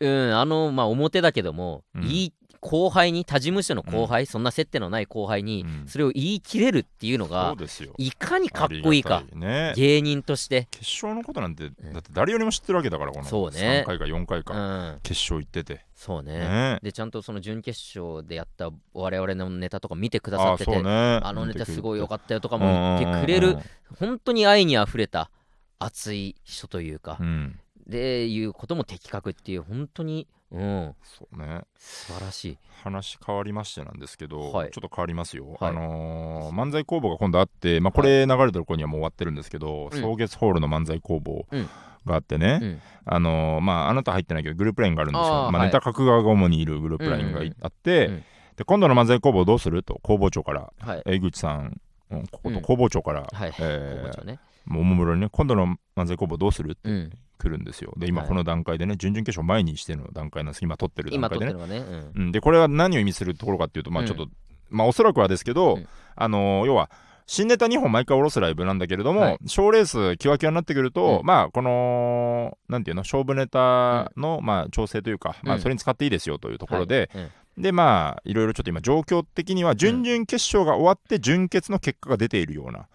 [0.00, 2.02] うんあのまあ表だけども、うん。
[2.02, 5.88] 言い後輩に他事務所の後輩、そんな接点のない後輩にうん。
[5.88, 7.92] それを言い切れるっていうのそがうですよ。
[7.98, 9.72] いかにかっこいいかね。
[9.76, 10.68] 芸人として。
[10.70, 11.74] 決勝のことなんて、ん。
[11.92, 13.84] だって誰よりも知ってるわけだからこのそうね。
[13.84, 15.00] 3回か4回うか、ん。
[15.02, 15.84] 決勝行ってて。
[15.94, 16.38] そうね。
[16.38, 16.78] ね。
[16.82, 21.20] でちゃんとその準決勝でやった我々のネタとか見てくださああっててそうね。
[21.22, 23.58] あのネタすごい良かったよとかたも言ってくれる
[23.98, 25.30] 本当に愛にあふれた
[25.78, 30.94] 熱い人というかうんでいうことも的確っていう本当にうん。
[31.02, 31.62] そうね。
[31.76, 32.58] 素晴らしい。
[32.82, 34.70] 話変わりましてなんですけど、はい。
[34.70, 35.70] ちょっと変わりますよ、はい。
[35.70, 39.90] あのー漫才工房が今度あって、まあ、これ流れてる頃にはもう終わってるんですけど、うん。
[39.90, 41.68] 草月ホールの漫才工房うん。
[42.06, 42.80] があってね、うん。
[43.04, 47.48] あのーまああなた入ってないけどグループラインがあるんですよまあ、ネタ書く側が主にいるグループラインがいうん。
[47.48, 48.24] うんうんあって、うん。
[48.56, 51.02] で今度の漫才工房どうすると工房長からはい。
[51.06, 52.62] 江口さんうんこことうん。
[52.62, 53.52] 工房長から、はい。
[53.60, 54.38] えーね。
[54.64, 56.88] ももむろにね今度の漫才工房どうするって。
[56.88, 57.94] うん来るんですよ。
[57.96, 58.28] で今はい。
[58.28, 60.62] この段階でね、準々決勝前にしての段階なんです。
[60.62, 61.52] 今撮ってる段階でね。
[61.54, 64.08] ねうん、でこれは何を意味するところかっていうとまあうん。
[64.08, 64.28] ちょっと、
[64.70, 65.88] まあおそらくはですけど、うん。
[66.16, 66.90] あのー要は
[67.30, 69.38] 新ネタ2本毎回下ろすライブなんだけれども、はい。
[69.46, 71.26] 賞レースキワキワになってくると、うん。
[71.26, 77.22] まあこのなんていうの勝負ネタの、まあ調整というか、まあうんそれに使っていいですよというとうんころで、はい。
[77.24, 77.30] うん。
[77.62, 82.86] でまあいろいろちょっと今状況的には準々決勝が終わって準決の結果が出ているような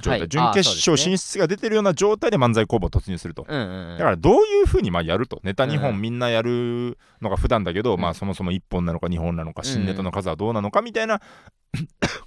[0.00, 0.28] 状態、はい。
[0.28, 3.44] 準決勝進出が出てるような状態で漫才工房突入すると。
[3.48, 3.98] うんうんうん。
[3.98, 5.40] だからどういうふうにまあやると。
[5.42, 8.00] ネタ2うん本みんなやるのが普段だけど、うん。
[8.00, 11.20] まあそもそも1本なのか2本なのか新ネタの数はどうなのかみたいな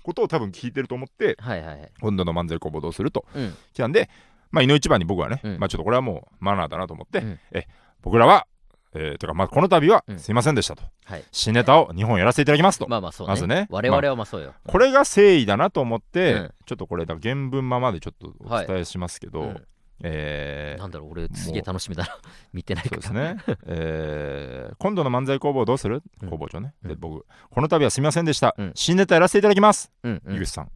[0.04, 1.92] ことを多分聞いてると思ってはいはいはい。
[2.00, 3.26] 今度の漫才工房どうすると。
[3.34, 3.56] うん。
[3.74, 4.10] 来たんで
[4.52, 5.60] まあ井の一番に僕はね、うん。
[5.60, 7.40] まあちょっとこれはもうマナーだなと思って、うん。
[7.52, 7.66] え
[8.02, 8.48] 僕らは
[8.96, 10.20] えー、とかまあこの度はうん。
[10.20, 11.24] すいませんでしたと、はい。
[11.32, 13.32] 新ネタを2本やらせていただきますと、まあまあそうね。
[13.32, 13.68] まずね。
[13.70, 14.54] 我々はまあそうよ。
[14.68, 16.54] これが誠意だなと思って、うん。
[16.66, 19.66] ちょっとこれだ原文ままでちょっとお伝えしますけど、はいうん。
[20.04, 22.18] えーなんだろう俺すげえ楽しみだな。
[22.54, 26.30] 見てないそうからですね、えー今度の漫才工房どうする、うん。
[26.30, 27.00] 工房長ね、でうん。
[27.00, 28.72] 僕この度はすみませんでした、うん。
[28.76, 30.36] 新ネタやらせていただきます、うんうん。
[30.38, 30.70] 井口さん。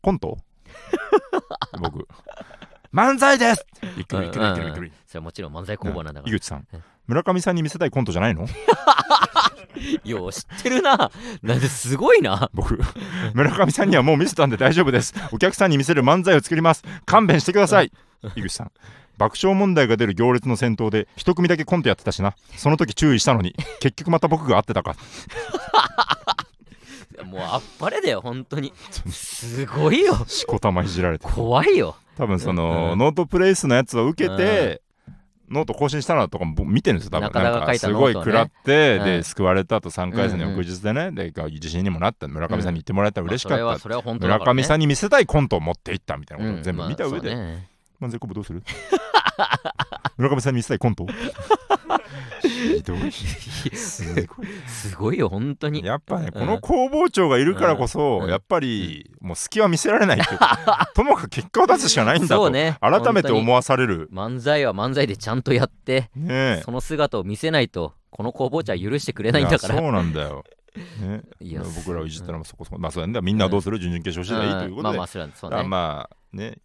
[0.00, 0.38] コント
[1.80, 2.06] 僕
[2.92, 3.66] 漫才です！
[3.96, 6.34] びっくりびっくりびっくりびっくり、それはもちろん漫才工房なんだから。
[6.34, 6.66] 井口さん。
[6.72, 6.82] うん。
[7.06, 8.46] 村上さんに見せたいコントじゃないの？
[10.04, 11.10] よう知ってるな。
[11.42, 12.50] なんですごいな。
[12.54, 12.78] 僕
[13.34, 15.14] 村上さんにはもう見せたんで大丈夫です。
[15.32, 16.84] お客さんに見せる漫才を作ります。
[17.06, 17.90] 勘弁してください。
[18.36, 18.70] 井口さん
[19.18, 22.34] 爆笑問題が出る行列の先頭で一組だけコントやってたしな。
[22.56, 24.94] その時注意したのに結局また僕が合ってたか。
[27.24, 28.72] もうあっぱれだよ本当に。
[29.10, 30.24] すごいよ。
[30.28, 31.26] しこたまいじられて。
[31.28, 32.98] 怖いよ多分その、うん。
[32.98, 34.82] note placeのやつを受けて、
[35.50, 37.24] ノート更新したのとかも僕見てるんですよ多分。
[37.26, 39.04] 中田がなんか書いたすごい食らって、うん。
[39.04, 40.58] で救われたと3回戦のうんうん。
[40.58, 42.28] 翌日でね、で自信にもなった。
[42.28, 47.68] 村上さんに言ってもらえたら嬉しかった、まあそれはそれは本当だから、ね、村上さんに見せたいコントを持っていったみたいなことを全部うん見た上で、まあそうね。
[48.00, 48.62] 漫才コンボどうする？
[50.16, 51.06] 村上さんに見せたいコント？
[52.62, 53.12] ひどい。
[53.12, 54.46] すごい。
[54.66, 55.84] すごいよ本当に。
[55.84, 56.32] やっぱね、うん。
[56.32, 58.30] この工房長がいるからこそ、うん。
[58.30, 64.08] やっぱりもう隙は見せられないっていうかともかく結果を出すしかないんだと、ね改めて思わされる。
[64.12, 66.62] 漫才は漫才でちゃんとやってねえ。
[66.64, 69.74] その姿を見せないとこの工房茶は許してくれないんだから。
[69.74, 70.44] やそうなんだよ。
[71.00, 74.82] ね、いや僕らをいじったらもそこそこ、まあそうだね、みんなはどうする、準々決勝次第ということで、ん。
[74.84, 75.68] まあまあそうだからね。
[75.68, 76.58] まあね、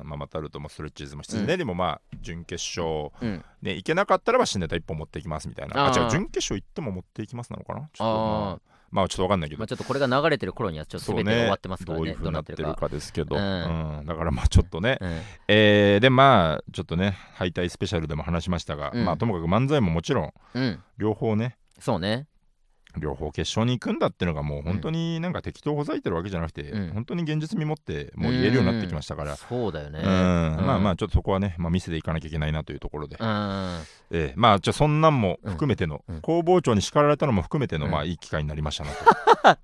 [0.00, 0.08] うん。
[0.08, 3.44] まあ、またあるともストレッチーズも必要で、でもまあ準決勝、うん。
[3.62, 5.86] ね、いけなかったらば新ネタ1本持っていきますみたいな。
[5.86, 7.80] あ違う準決勝行っても持っていきますなのかな？
[7.80, 8.58] ちょっとまああ
[8.90, 11.50] まあちょっとわかんないけど、まあちょっとこれが流れてる頃にはちょっと全てが終ね。
[11.50, 12.88] わってますからどういねう風になってるか。
[12.88, 14.06] ですけど、ううんん。
[14.06, 15.20] だからまあちょっとね、うん。
[15.48, 19.04] えーでまあちょっとね敗退スペシャルでも話しましたが、うん。
[19.04, 20.82] まあともかく漫才ももちろんうん。
[20.98, 21.56] 両方ね。
[21.80, 22.26] そうね
[22.98, 26.90] 両方決勝に行くんだっていうのがもう本当になんか適当ほざいてるわけじゃなくて、うん。
[26.94, 30.00] 本当に現実味持ってもう言えるようになってきましたから、そうだよね。
[30.00, 30.06] うん。
[30.06, 33.80] まあまあちょっとそこはね、まあ、見せていかなきゃいけないなというところで、うん。
[34.10, 36.14] えーまあじゃあそんなんも含めての、うん。
[36.16, 36.20] うん。
[36.22, 37.92] 工房長に叱られたのも含めての、うん。
[37.92, 38.96] まあいい機会になりましたなと。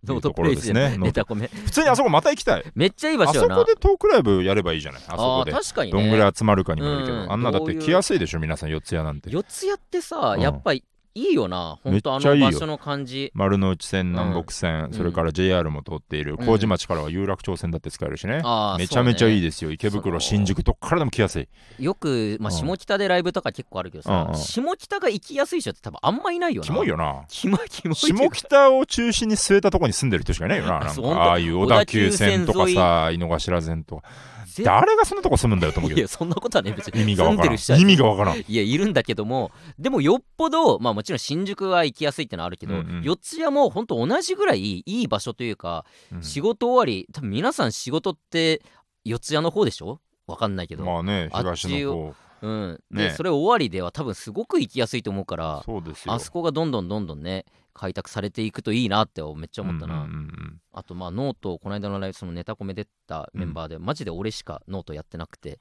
[0.14, 0.96] いうところでですね。
[0.98, 2.64] ネタコメ普通にあそこまた行きたい。
[2.74, 3.54] めっちゃいい場あ所よな。
[3.56, 5.02] そこでトークライブやればいいじゃない。
[5.08, 5.52] あそあこで。
[5.52, 7.32] ー確かにどんぐらねい集まるかにもよるけど、うん。
[7.32, 9.30] あんなだって来やすいでしょ皆さん四谷なんて。
[9.30, 11.78] 四谷ってさうんやっぱりいいよな。
[11.84, 13.30] 本当あの場所の感じ。
[13.34, 14.92] 丸の内線南北線、ん。
[14.92, 16.46] それから JR も通っているうん。
[16.46, 19.70] 麹町からは有楽町線だって使えるしね、あーめちゃめちゃいいでですよ。
[19.70, 21.48] 池袋新宿どっからでも来やすい。
[21.78, 22.56] よくまあうん。
[22.56, 24.34] 下北でライブとか結構あるけどさうんうん。
[24.36, 26.66] 下北が行きやすい人って多分あんまいないよな。
[26.66, 27.24] キモいよな。
[27.28, 27.96] キモいキモい。
[27.96, 30.80] 下か北を中心に据えたとこに住んでる人しかいないよな。
[30.80, 31.04] なんそう。
[31.14, 34.02] かああいう小田急線とかさ井の頭線とか。
[34.02, 34.31] ぜ
[34.64, 35.98] 誰がそんなとこ住むんだよと思うけど。
[36.00, 37.00] いやそんなことはね別に。
[37.02, 37.54] 意味がわからん。
[37.54, 38.38] 意味がわからん。
[38.38, 43.02] いやいるんだけどもでもよっぽどまあもちろん新宿は行きやすいってのはあるけど、うんうん。
[43.02, 46.22] 四谷も本当同じぐらいいい場所というか、うん。
[46.22, 48.62] 仕事終わり多分皆さん仕事って
[49.04, 50.00] 四谷の方でしょ？
[50.26, 56.12] わかんないけど、まあね東の方うん、で、ねそれ終わりでは多分すごく行きやすいと思うからそうですよ。
[56.12, 65.58] あそこがどんどんどんどんね開拓されていくといいなってめっちゃ思ったな、うんうんうんあとまあノートこの間のライブそのネタコメ出たメンバーで、マジで俺しかノートやってなくて。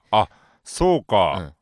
[0.64, 1.54] そうか、うん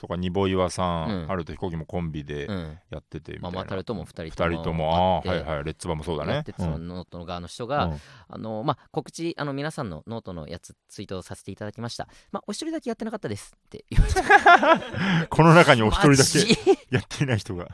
[0.00, 1.26] そうかニボ岩さん、うん。
[1.26, 2.78] 春と飛行機もコンビでうん。
[2.88, 6.32] やっててみたいな、ママタルとも2人二とも人ともああはいはいレッツバもそうだね。
[6.32, 8.00] やっててそのうんノートの側の人が、うん。
[8.28, 15.26] あのまあ、告知あの皆さんのノートのやつツイートさせていただきました、まあ、お一人だけやってなかったですって言われて。
[15.28, 16.58] この中にお一人だ マけジ？
[16.90, 17.68] やっていない人が。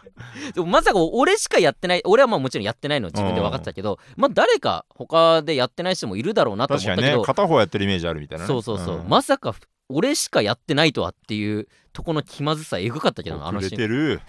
[0.53, 8.49] でもまさか俺しかやってない俺はまあもちろんやってないの自分で分かってたけど、まあ誰か他でやってない人もいるだろうなと思確かにねったけど、片方やってるイメージあるみたいなね。
[8.49, 9.55] そうそうそう、んまさか
[9.89, 13.81] 俺しかやってないとはっていうとこの気まずさえぐかったけどなあの遅シーン。
[13.81, 14.21] れてる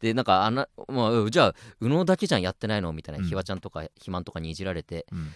[0.00, 3.28] でなんかあな、まあうん、じゃあ宇野だけじゃんやってないのみたいな、うん。
[3.28, 5.32] ひわちゃんとかひまんとかにいじられてうん。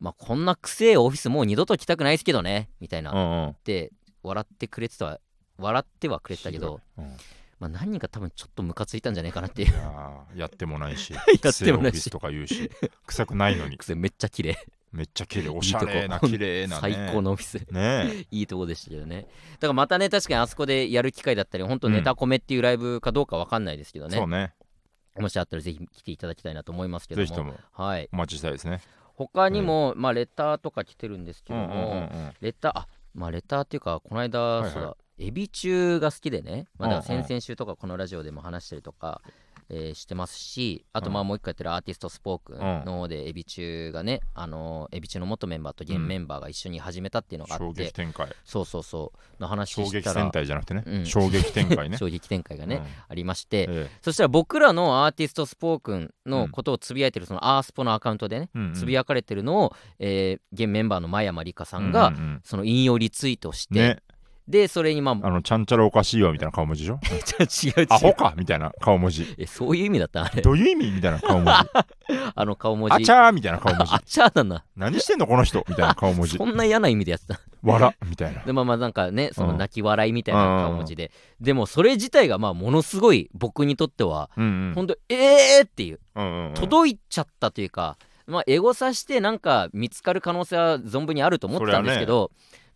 [0.00, 3.54] まあこんなくせえオフィスもう二度と来たくないですけどねみたいな、っうんうん。
[3.64, 5.20] て笑ってくれてたわ
[5.58, 7.16] 笑ってはくれてたけど、うん
[7.62, 9.68] まあ、何人か多分ちょっとムカついたんじゃないかなっていう。
[9.68, 12.10] いやーやってもないしやってもないし。
[12.10, 12.68] とか言うし
[13.06, 13.78] 臭くないのに。
[13.78, 14.58] くせめっちゃ綺麗
[14.90, 16.80] めっちゃ綺麗おしゃれな綺麗なね。
[16.80, 17.64] 最高のオフィス。
[17.72, 19.28] ね いいとこでしたけどね。
[19.52, 24.54] だからまたね確かにあそこでやる機会だったり本当ネタコメっていうライブかどうかわかんないですけどね、そうね。
[25.16, 27.24] もしあったらぜひ来ていただきたいなと思いますけども。
[27.24, 28.08] ぜひともはい。
[28.12, 28.80] お待ちしたいですね。
[29.14, 32.34] 他にも、まあレターとか来てるんですけども、うんうんうんうん。
[32.40, 39.22] レターあまあレターっていうかこの間、はいはいエビ中が好きでね、まあ、だから先々週とかこのラジオでも話したりとか、
[39.68, 48.28] えーしてますしあとうんまあもう一個やってるアーティストスポークンの方でエビ中がね、あのーエビ中の元メンバーと現メンバーが一緒に始めたっていうのがあ衝って、撃展開。
[48.44, 49.42] そうそうそう。
[49.42, 50.82] の話衝撃したら戦隊じゃなくてね。
[50.84, 51.06] うん。
[51.06, 51.96] 衝撃展開ね。
[51.98, 52.84] 衝撃展開がね、うん。
[53.08, 58.74] ありまして、えそしたら僕らのアーティストスポークンのことをつぶやいてるそのアースポのアカウントでね、えうんうん。
[58.74, 62.40] つぶやかれてるのを、えー現メンバーの真山里香さんが、うんうんうん。
[62.44, 64.02] その引用リツイートして、ね
[64.48, 66.98] でそれにまああのちゃんちゃらおかしいよみたいな顔文字でしょ？
[67.40, 67.86] 違う違う。
[67.90, 69.32] アホかみたいな顔文字。
[69.38, 70.24] えそういう意味だった？
[70.24, 70.42] あれ。
[70.42, 71.50] どういう意味みたいな顔文字？
[72.34, 72.94] あの顔文字。
[72.94, 73.94] あちゃーみたいな顔文字。
[73.94, 74.64] あちゃーなんだ。
[74.76, 76.36] 何してんのこの人みたいな顔文字。
[76.36, 77.40] そんな嫌な意味でやってた。
[77.62, 78.42] 笑みたいな。
[78.42, 84.74] でまあまあなんかねそのうん泣き笑いみたいな顔文字で、でもそれ自体がまあものすごい僕にとっては、うんうん。
[84.74, 86.00] ほんとえーっていう。
[86.16, 86.54] うんうんうん。
[86.54, 92.30] 届いちゃったというか、まあエゴさしてなんか見つかる可能性は存分にあると思ってたんですけど、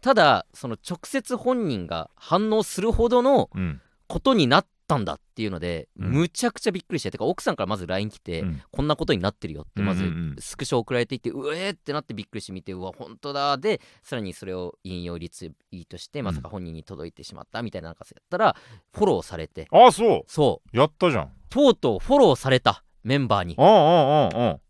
[0.07, 3.81] ただその直接本人が反応するほどのうん。
[4.07, 6.13] ことになったんだっていうので、うん。
[6.13, 8.63] むちゃくちゃびっくりしててか奥さんからまず LINE 来て、うん。
[8.71, 10.37] こんなことになってるよってまずうんうんうん。
[10.39, 13.59] スクショ送られていって、うえーってなってびっくりしてみてうわ本当だ。
[13.59, 18.55] でさらにそれを引用リツイートしてまさか本人に届いてしまったみたいななんかやったら
[18.93, 19.67] フォローされて。
[19.73, 20.77] あそそう。
[20.77, 21.33] やったじゃん。
[21.51, 22.85] とうとうフォローされた。
[23.03, 23.57] メンバーに。
[23.59, 24.61] うんうんうんうん。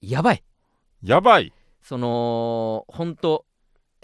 [0.00, 0.42] やばい。
[1.02, 1.52] やばい。
[1.82, 3.44] その本当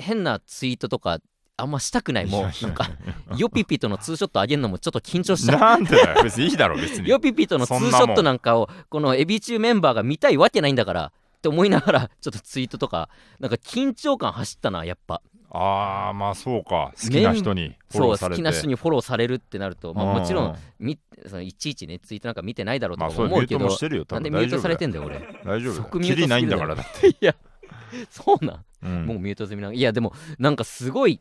[0.03, 1.21] 変なツイートとか
[1.57, 2.27] あんましたくない。
[2.27, 2.91] もうなんか
[3.37, 5.61] ヨピピとのツーショットあげるのもちょっと緊張しちゃう。
[5.61, 7.09] なんでだよ別にいいだろ別に。
[7.09, 15.23] ヨピピとのツーショットなんかをこのエビ中メンバーが見たいわけないんだからって思いながらちょっとツイートとかなんか緊張感走ったなやっぱ。
[15.55, 16.93] ああまあそうか。
[17.01, 18.43] 好きな人にフォそうローされて。
[18.43, 20.55] 好きな人にフォローされるってなると、まあ、もちろうん。
[20.87, 25.21] みそのいちいちねツイートなんか見てないだろうとかまあそうミュー思うけど、トもしてるよ多なんで分ミュートされてんんだよ俺。
[25.45, 27.09] 大丈夫即ミュートキリないんだからだって。
[27.12, 27.35] いや
[28.11, 28.64] そうなん？
[28.83, 29.07] うん。
[29.07, 31.20] もうミュート済みないやでもなんかすごい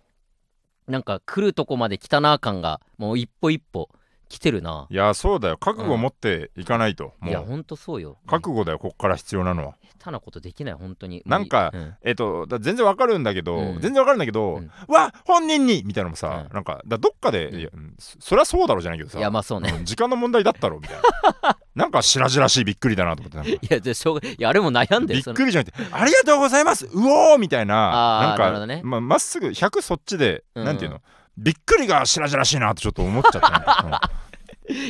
[0.87, 3.89] なんか来るとこまで来たな感がもう一歩一歩
[4.31, 4.87] 来てるな。
[4.89, 5.57] いやそうだよ。
[5.57, 8.17] 覚悟を持っていかないといやもうほんとそうよ。
[8.27, 9.67] 覚悟だよこっから必要なの。
[9.67, 11.21] は下手なことできない本当に。
[11.25, 11.95] なんかうん。
[12.01, 13.79] えっとだ全然わかるんだけどうん。
[13.81, 14.71] 全然わかるんだけどうん。
[14.87, 15.83] わ本人に！
[15.85, 16.53] みたいなのもさうん。
[16.53, 17.59] なんかだどっかでうん。
[17.59, 19.73] いやうんそそりゃそうだろうじゃないけどさいやまあそうね。
[19.77, 20.97] うん時間の問題だったろみたい
[21.43, 21.57] な。
[21.75, 26.85] なんか白々しいびっくりだなと思っていやじゃあしょうがいやあれも悩んでびっくりじゃなくて「ありがとうございます！
[26.87, 28.81] うおー!」みたいなあーなんね。
[28.81, 30.65] かままっすぐ100そっちでうん。
[30.65, 31.01] なんていうの？
[31.37, 33.97] びっくりが白々しいなとちょっと思っちゃったね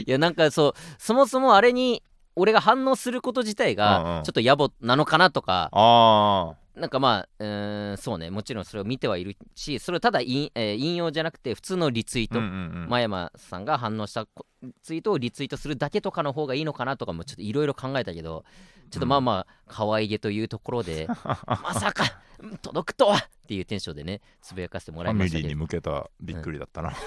[0.06, 2.04] いやなんかそうそもそもあれに
[2.36, 3.86] 俺が反応すること自体うんうん。
[4.18, 12.52] がちょっと野暮なのかなとかあなんかまあうーんそうねもちろんそれを見てはいるしそれをただ引,、えー引用じゃなくて普通のリツイーあト、うんうん
[12.84, 12.90] うん。
[12.90, 14.46] 真山さんが反応したこ
[14.84, 18.46] ツイートをリツイートするだけとかの方がいいのかなとかもちょっといろいろ考えたけど
[18.92, 22.04] ちょっとまあまあ可愛げというところで、まさか
[22.40, 26.98] うん届くとはっていうテンションでねつぶやかせてもフらいァミリーに向けたびっくりだったな、う ね。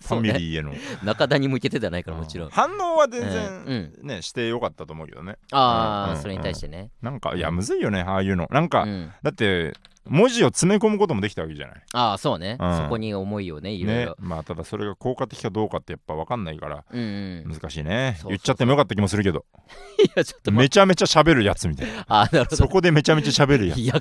[0.00, 0.72] ァミリーへの。
[1.04, 2.52] 中田に向けてではないからもちろん、うん。
[2.52, 3.28] 反応は全うん。
[3.28, 5.36] 然ね、してよかったと思うけどね。
[5.52, 6.16] ああ、うん。
[6.16, 6.22] うん。
[6.22, 8.48] それに対してね、なんかいやむずいよねああいうの。
[8.50, 9.74] なんか、うん、だって
[10.08, 11.82] 文字を詰め込むこともできたわけじゃない。
[11.92, 12.76] ああそうね、うん。
[12.76, 17.52] そこに思いをねいろいねろ、まあただそれが効果的かどうかってやっぱ分かんないからうんうん。
[17.52, 18.18] 難しいね。
[18.26, 19.44] 言っちゃってもよかった気もするけど。
[20.02, 22.04] いやちょっと、まめちゃめちゃ喋るやつみたいな。
[22.08, 22.56] ああなるほど。
[22.56, 23.78] そこでめちゃめちゃ喋るやつ。
[23.78, 24.00] いやい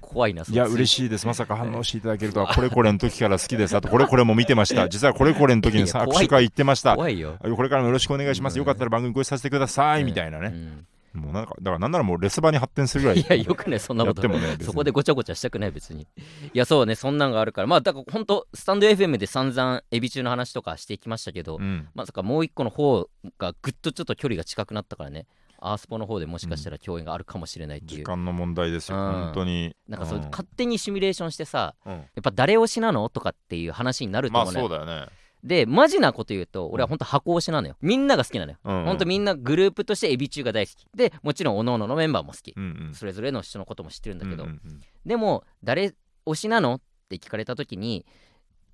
[0.00, 0.44] 怖いな。
[0.48, 0.86] いや嬉い。
[0.86, 1.26] しいです。
[1.26, 2.54] まさか反応していただけるとは。
[2.54, 4.88] これこれの時から好きですあとこれこれも見てました。
[4.90, 6.94] 実はこれこれの時にいや怖い握手会行ってました。
[6.96, 7.36] 怖いよ。
[7.38, 8.54] これからもよろしくお願いします。
[8.54, 8.60] うん。
[8.60, 10.04] よかったら番組ご一緒させてください。
[10.04, 10.46] みたいなね。
[10.48, 10.86] うん
[11.18, 14.26] もうなんかだからなんならもうレスバに発展するぐらいいや、よくね、そんなこと。
[14.28, 16.02] もねそこでごちゃごちゃしたくない、別に。
[16.02, 16.06] い
[16.54, 17.66] や、そうね、そんなんがあるから。
[17.66, 25.26] まあ、だから本当、スタンド FM で散々、エビ中の話とかしてきましたけど、うんまさかもう一個の方がぐっとちょっと距離が近くなったからね、
[25.60, 28.00] アースポの方でもしかしたら共演があるかもしれないっていう。
[28.00, 33.08] 時間の問題ですようん本当になんかそう、うん勝手にシミュレーションしてさ、うんやっぱ誰推しなの？
[33.08, 34.68] とかっていう話になるとまあ思うのよ。
[34.68, 35.06] そうだよね
[35.44, 37.76] で、マジなこと言うと、俺は本当箱推しなのよ。
[37.80, 38.58] みんなが好きなのよ。
[38.64, 40.86] うんうんほんとみんなグループとしてエビ中が大好き。
[40.96, 42.52] で、もちろん各々のメンバーも好き。
[42.56, 45.94] うんうんそれぞれの人のことも知ってるんだけど、うんうんうんでも誰
[46.26, 48.04] 推しなのって聞かれた時に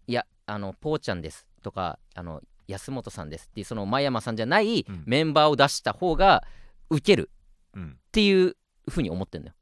[0.09, 6.43] いやあのポーちゃんですとかあの安本さんですっていうその真山さんじゃないうんメンバーを出した方が
[6.91, 7.31] ウケる
[7.75, 8.57] うんっていう
[8.89, 9.55] ふうに思ってんのよ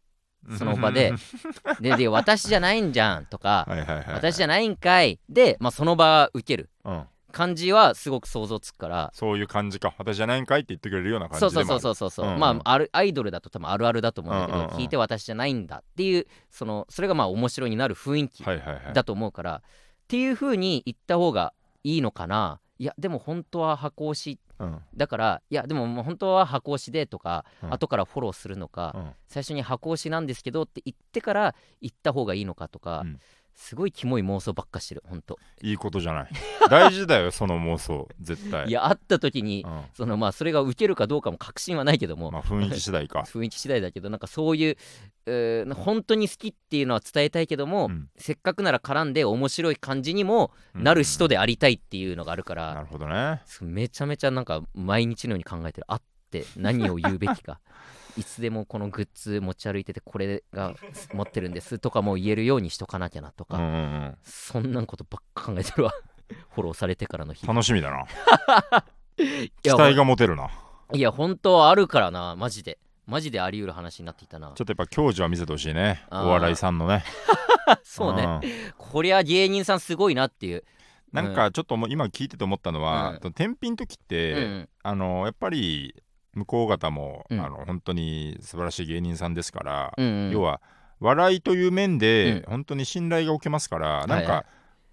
[0.59, 1.13] その場で。
[1.81, 4.15] でで私じゃないんじゃんとかはいはいはいはい。
[4.15, 5.19] 私じゃないんかい。
[5.29, 6.71] で、まあ、その場ウケる。
[6.85, 7.07] うん。
[7.33, 9.11] 感じはすごく想像つくから。
[9.15, 9.95] そういう感じか。
[9.99, 12.35] 私じゃないんかいって言ってくれるような感そうそうそうそうそうそう、うん。
[12.35, 14.77] うんまああるアイドルだと多分あるあるだと思うんだけど、うんうんうん。
[14.77, 18.93] 聞いて私じゃないんだっていうそのそれがまあ面白になる雰囲気はいはいはい。
[18.93, 19.61] だと思うから、っ
[20.09, 22.61] ていう風に言った方がいいのかな。
[22.79, 24.79] いやでも本当は箱推しうん。
[24.97, 27.73] だからいやでももう本当は箱推しでとか、うん。
[27.73, 29.11] 後からフォローするのか、うん。
[29.29, 33.19] 最初に箱推しなんですけどって言ってから言った方がいいのかとか、うん
[33.55, 36.31] すごいキモい妄想ばっかしてる本当いいことじゃない。
[36.71, 38.69] 大事だよ その妄想絶対。
[38.69, 39.83] いや会った時に、うん。
[39.95, 43.21] そのまあそれが受けるかどうかも確信はないけども、まあ雰囲気次第か。
[43.29, 44.77] 雰囲気次第だけどなんかそういう、
[45.27, 48.09] えー本当に好きっていうのは伝えたいけども、うん。
[48.17, 53.43] せっかくなら絡んで面白い感じにもなる人でありたいっていうのがあるから、なるほどね。
[53.61, 55.85] めちゃめちゃなんか毎日のように考えてる。
[55.89, 57.61] あって何を言うべきか
[58.17, 60.75] いつでもこのグッズ持ち歩いててこれが
[61.13, 64.17] 持ってるんですとかも言えるようにしとかなきゃなとか、うんうんうん。
[64.23, 65.93] そんなんことばっか考えてるわ。
[66.55, 67.47] フォローされてからの日。
[67.47, 68.05] 楽しみだな。
[69.63, 70.51] 期待が持てるな。
[70.95, 72.37] いや本当はあるからな。
[72.37, 72.79] マジで。
[73.07, 74.49] マジであり得る話になっていたな。
[74.49, 76.05] ちょっとやっぱ教授は見せてほしいね。
[76.11, 77.05] お笑いさんのね。
[77.83, 78.25] そうね。
[78.25, 78.41] ん。
[78.79, 80.65] こりゃ芸人さんすごいなっていう。
[81.13, 84.69] なんかちょっともう今聞いてて思ったのは、天品の時っうんて、うん。
[84.83, 86.02] あのやっぱり
[86.35, 87.41] 向こう方も、うん。
[87.41, 90.31] あの本当に素晴らしい芸人さんですから、うんうん。
[90.31, 90.61] 要は
[91.01, 92.51] 笑いという面で、うん。
[92.51, 94.27] 本当に信頼が置けますから、なんか、はい。
[94.27, 94.45] はい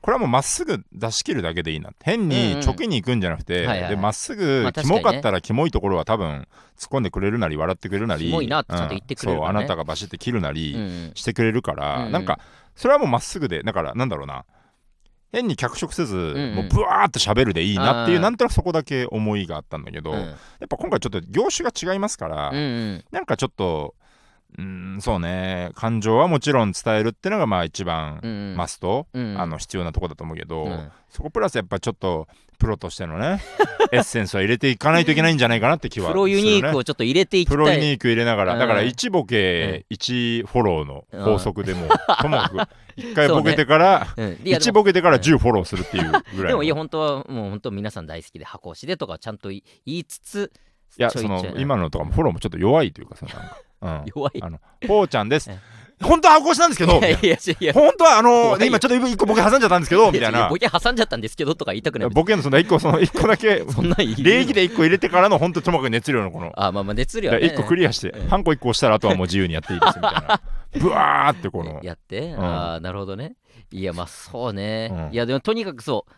[0.02, 1.92] これはもうまっすぐ出し切るだけでいいな。
[2.02, 2.62] 変うんにうん。
[2.62, 3.90] ちょけに行くんじゃなくて、はいはいはい。
[3.90, 6.48] でまっすぐ、まあキモ確かったらキモいところは多分
[6.78, 9.60] 突っ込んでくれるなり笑ってくれるなりキモいなってちゃんと言ってくれるからね。
[9.60, 11.12] うんそうあなたがバシって切るなり、うんうん。
[11.16, 12.12] してくれるから、うんうん。
[12.14, 12.40] なんか
[12.76, 14.46] それはもうまっすぐでだからなんだろうな
[15.32, 20.18] 変に脚色せず、んもうブワーっと喋るでいいなっていうなんとなくそこだけ思いがあったんだけど、うん。
[20.20, 20.26] や
[20.66, 23.06] っぱ今回ちょっと業種が違いますから、うんうん。
[23.12, 23.96] なんかちょっと
[24.58, 28.58] うーんそうね感情はもちろん伝えるっていうのがまあ一番うんうん。
[28.58, 29.42] マスト、うんうん。
[29.42, 30.92] あの必要なとこだと思うけど、うん。
[31.10, 33.42] そこプラスやっぱちょっとプロとしてのね
[33.92, 37.58] エッセンスは入れていかないといけないんじゃないかなって気はプロユニークをちょっと入れていきたい。
[37.58, 41.88] プロユニーク入れながら、うんだから1ボケ、1フォローの法則でも、
[42.22, 42.58] ともかく
[43.00, 44.40] 1回ボケてから、うん。
[44.44, 46.48] いやで1もボケてから10フォローするっていうぐらいの。
[46.48, 50.52] でもいや本当はもう本当皆さん大好きで箱推しでとかちゃんと言いつつ
[50.98, 54.42] いやその今のとかもフォローもちょっと弱いというかさ、なんか、うん、 弱い。
[54.42, 55.50] あの、ぽーちゃんです。
[55.50, 55.58] え。
[56.02, 58.52] 本当は箱推しなんですけど、いやいやいや本当はあの怖い。
[58.52, 60.48] よね今ちょっと一個ボケ挟んじゃったんですけど、みたいな。
[60.48, 60.56] ボ。
[60.56, 62.10] ケ挟んじゃったんですけどとか言いたくない。
[62.10, 64.06] ボケのその1個、その1個だけ、そんな礼
[64.46, 66.54] 儀で1個入れてからの本当にともかく熱量のこの。
[66.56, 67.48] あまあまあ熱量はね。
[67.48, 70.42] 1個クリアしてうん、ハンコ1個押したらあとはもう自由にやっていいですみたいな。
[70.78, 71.80] ブワーってこの。
[71.84, 72.40] やって、ん。
[72.40, 73.36] ああなるほどね。
[73.72, 75.14] いやまあそうね、うん。
[75.14, 76.12] いやでもとにかくそう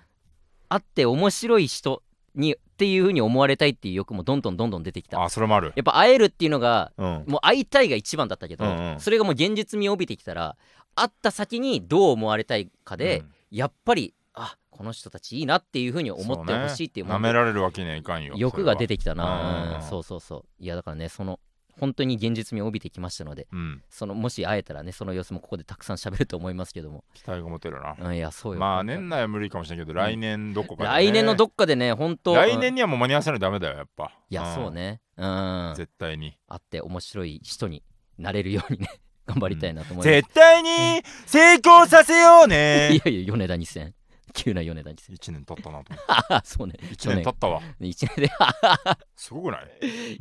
[0.69, 2.03] 会って面白い人
[2.35, 5.21] にっていうふうに思われたいっていう欲もどんどんどんどん出てきた。
[5.23, 5.73] あ、それもある。
[5.75, 7.23] やっぱ会えるっていうのがうん。
[7.27, 8.99] もう会いたいが一番だったけど、うんうん。
[8.99, 10.55] それがもう現実味を帯びてきたら
[10.95, 13.57] 会った先にどう思われたいかで、うん。
[13.57, 19.89] やっぱりあこの人たちいいなっていうふうに思ってほしいっていうなめられるわけにはいかんよ欲が出てきたうんな、うん。
[19.89, 20.63] そうそうそう。
[20.63, 21.39] いやだからねその
[21.79, 23.83] 本当に現実味を帯びてきましたのでうん。
[23.89, 27.95] そのもし会えたらねその様子もここでたくさん喋ると思いますけども、期待が持てるな。
[27.99, 28.59] うん、いやそうよ。
[28.59, 30.95] まあ年内は無理かもしれないけど来年どこかでね。
[30.95, 34.11] 来年のどっかでね本当来うん年にはもう間に合わせないとダメだよやっぱ。
[34.29, 34.81] いやそうね。
[34.81, 35.25] ねう
[35.71, 35.73] ん。
[35.75, 36.37] 絶対に。
[36.47, 37.83] 会って面白い人に
[38.17, 38.89] なれるようにね
[39.27, 43.93] 頑張りたいなと思います、絶対に成功させよう いねやいや米田2000
[44.33, 45.93] 急な米田2000 1年経ったなと思って。
[46.07, 46.75] あ そうね。
[46.81, 47.61] 1年経ったわ。
[47.79, 48.21] 1年。
[48.21, 48.31] で。
[49.15, 49.67] すごくない？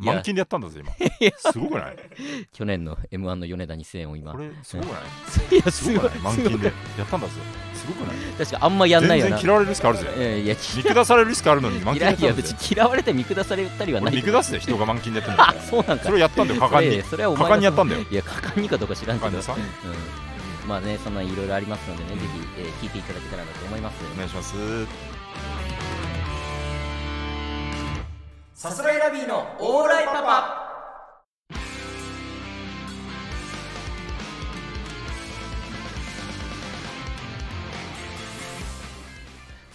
[0.00, 0.12] いや。
[0.14, 0.92] 満金でやったんだぜ今。
[1.20, 1.32] や。
[1.36, 1.96] すごくない？
[2.52, 4.32] 去年の m 1の米田2000を今。
[4.32, 5.02] これすごくない？
[5.56, 6.18] いやすごくない？
[6.18, 7.32] 満金でやったんだぜ。
[7.74, 8.16] すごくない？
[8.38, 9.36] 確かあんまやんないよな。
[9.36, 10.06] 全然嫌われるリスクあるぜ。
[10.16, 12.42] いやいや見下されるリスクあるのに満金でややったんだぜ。
[12.42, 16.04] 別に嫌われて見下されたりはない俺見下すぜ人が満金でやってんだそうなんか。
[16.04, 16.60] それをやったんだよ。
[16.60, 17.02] 果敢に。
[17.02, 18.02] それはお前果敢にやったんだよ。
[18.10, 19.36] いや果敢にかどうか知らんけど。
[19.38, 19.42] うん
[20.70, 24.04] まあねそんないろいろありますのでね、ぜひ、えー聞いていただけたらなと思います。
[24.14, 24.54] お願いします。
[28.54, 30.69] さすらいラビーのオーライパパ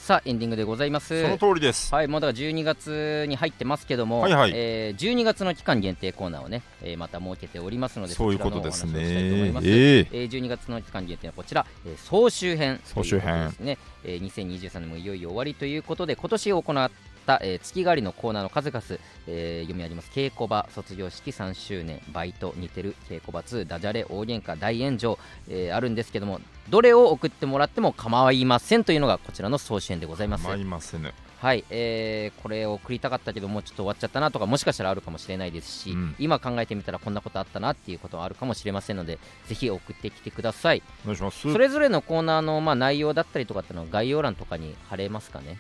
[0.06, 1.20] さあエンディングでございます。
[1.20, 1.92] その通りです。
[1.92, 4.52] はい、もうだから12月に入ってますけども、はいはい。
[4.54, 8.92] えー12月の期間限定コーナーをね、えーまた設けておりますので、そういうことですね。
[8.94, 10.08] ええ。
[10.12, 16.92] えー12月の期間限定はこちら、えー総集編総集編ですね、えー2023年もいよいよ終わりということで今年行っ
[17.26, 18.84] た、えー月替わりのコーナーの数々、
[19.28, 20.12] えー読み上げます。
[20.14, 25.18] 稽古場卒業式3周年バイト似てる稽古場2ダジャレ大喧嘩大炎上、
[25.50, 30.48] えーあるんですけどもどれを送ってもらっても構いませんというのがこちらの総集編でございます。
[30.48, 31.14] まいませぬ。
[31.38, 36.16] はい、えーこれを送りたかったけどもうちょっと終わっちゃったなとかもしかしたらあるかもしれないですし、うん。
[36.18, 40.82] 今考えてみたらこんなことあったなっていうことはあるかもしれませんのでぜひ送ってきてください。
[41.04, 41.52] お願いします。
[41.52, 45.60] それぞれのコーナーのまあ内容だったりとかっていうのは概要欄とかに貼れますかね？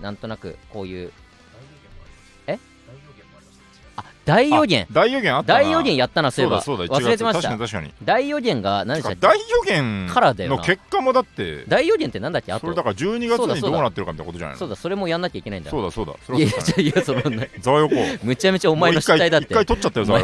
[0.00, 1.12] なんとなくこういう
[2.46, 2.58] え？
[3.96, 4.82] あ大予言。
[4.82, 5.60] あ大予言あったな。
[5.60, 6.60] 大予言やったなそういえば。
[6.62, 7.92] そうだそうだ忘れてまし確かたに確かに。
[8.04, 10.56] 大予言が何でした大予言からだよな。
[10.56, 12.62] の結果もだって大予言ってなんだっけあと？
[12.62, 14.58] それだから12月にどうなってるかみたいなことじゃないの？
[14.58, 15.70] そうだそれもやんなきゃいけないんだ。
[15.70, 16.50] そうだそうだそいやい
[16.94, 19.46] やそのねざわよこむちゃむちゃお前の失態だって。
[19.46, 20.20] 一回取っちゃったよざわ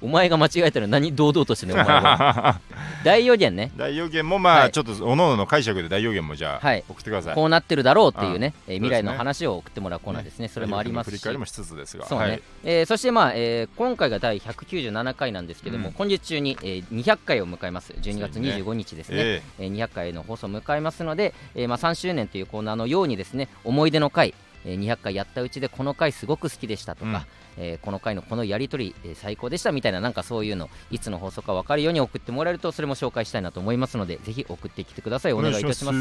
[0.00, 2.60] お前が間違えたら何堂々としてねお前は
[3.04, 3.70] 大予言ね。
[3.76, 4.62] 大予言もまはい。
[4.64, 6.84] あちょっとおのおのの解釈で大予言もじゃあはい。
[6.88, 7.34] 送ってください。
[7.34, 11.12] こうなってるだろうっていうね、えー未来の話を送ってもらうコーナーですね、それもありますし。
[11.12, 12.06] 振り返りもしつつですが。
[12.06, 12.42] そうね、はい。
[12.64, 15.94] えーそして、まあえー今回が第197回なんですけども、うん。
[15.94, 17.92] 今月中に、えー200回を迎えます。
[17.92, 18.50] 12月そうね。
[18.56, 19.64] 25日ですね、ええ。
[19.66, 27.26] ー200回の放送を迎えますので、えーまあ、3周年というコーナーのようにですね思い出の回、えー200回やったうちでこの回すごく好きでしたとか、
[27.56, 35.32] えーこの回のこのやり取り、えー最高でしたみたいななんかそういうのいつの放送か分かるように送ってもらえるとそれも紹介したいなと思いますのでぜひ送ってきてください。
[35.32, 35.98] お願いいたします。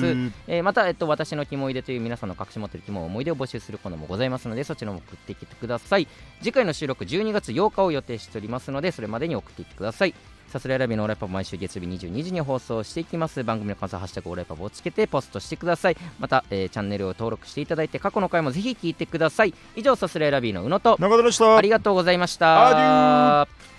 [0.47, 6.07] えーまた、えっと、私のキモいでという皆さんの隠し持っているキモ思い出を募集するコーナーもございますのでそちらも送ってきてください。
[6.41, 10.13] 次回の収録12月8日を予定しておりますのでそれまでに送ってきてください
[10.55, 13.43] さすらいラビのオーライパパ毎週月曜日22時に放送していきます。
[13.43, 15.97] 番組の感想ハッシュタグオーライパパをつけてポストしてください。
[16.17, 19.53] また、えーチャンネルを登録していただいて過去の回もぜひ聞いてください。
[19.75, 21.57] 以上さすらいラビの宇野と中田でした。
[21.57, 22.67] ありがとうございました。
[22.67, 23.74] アデュー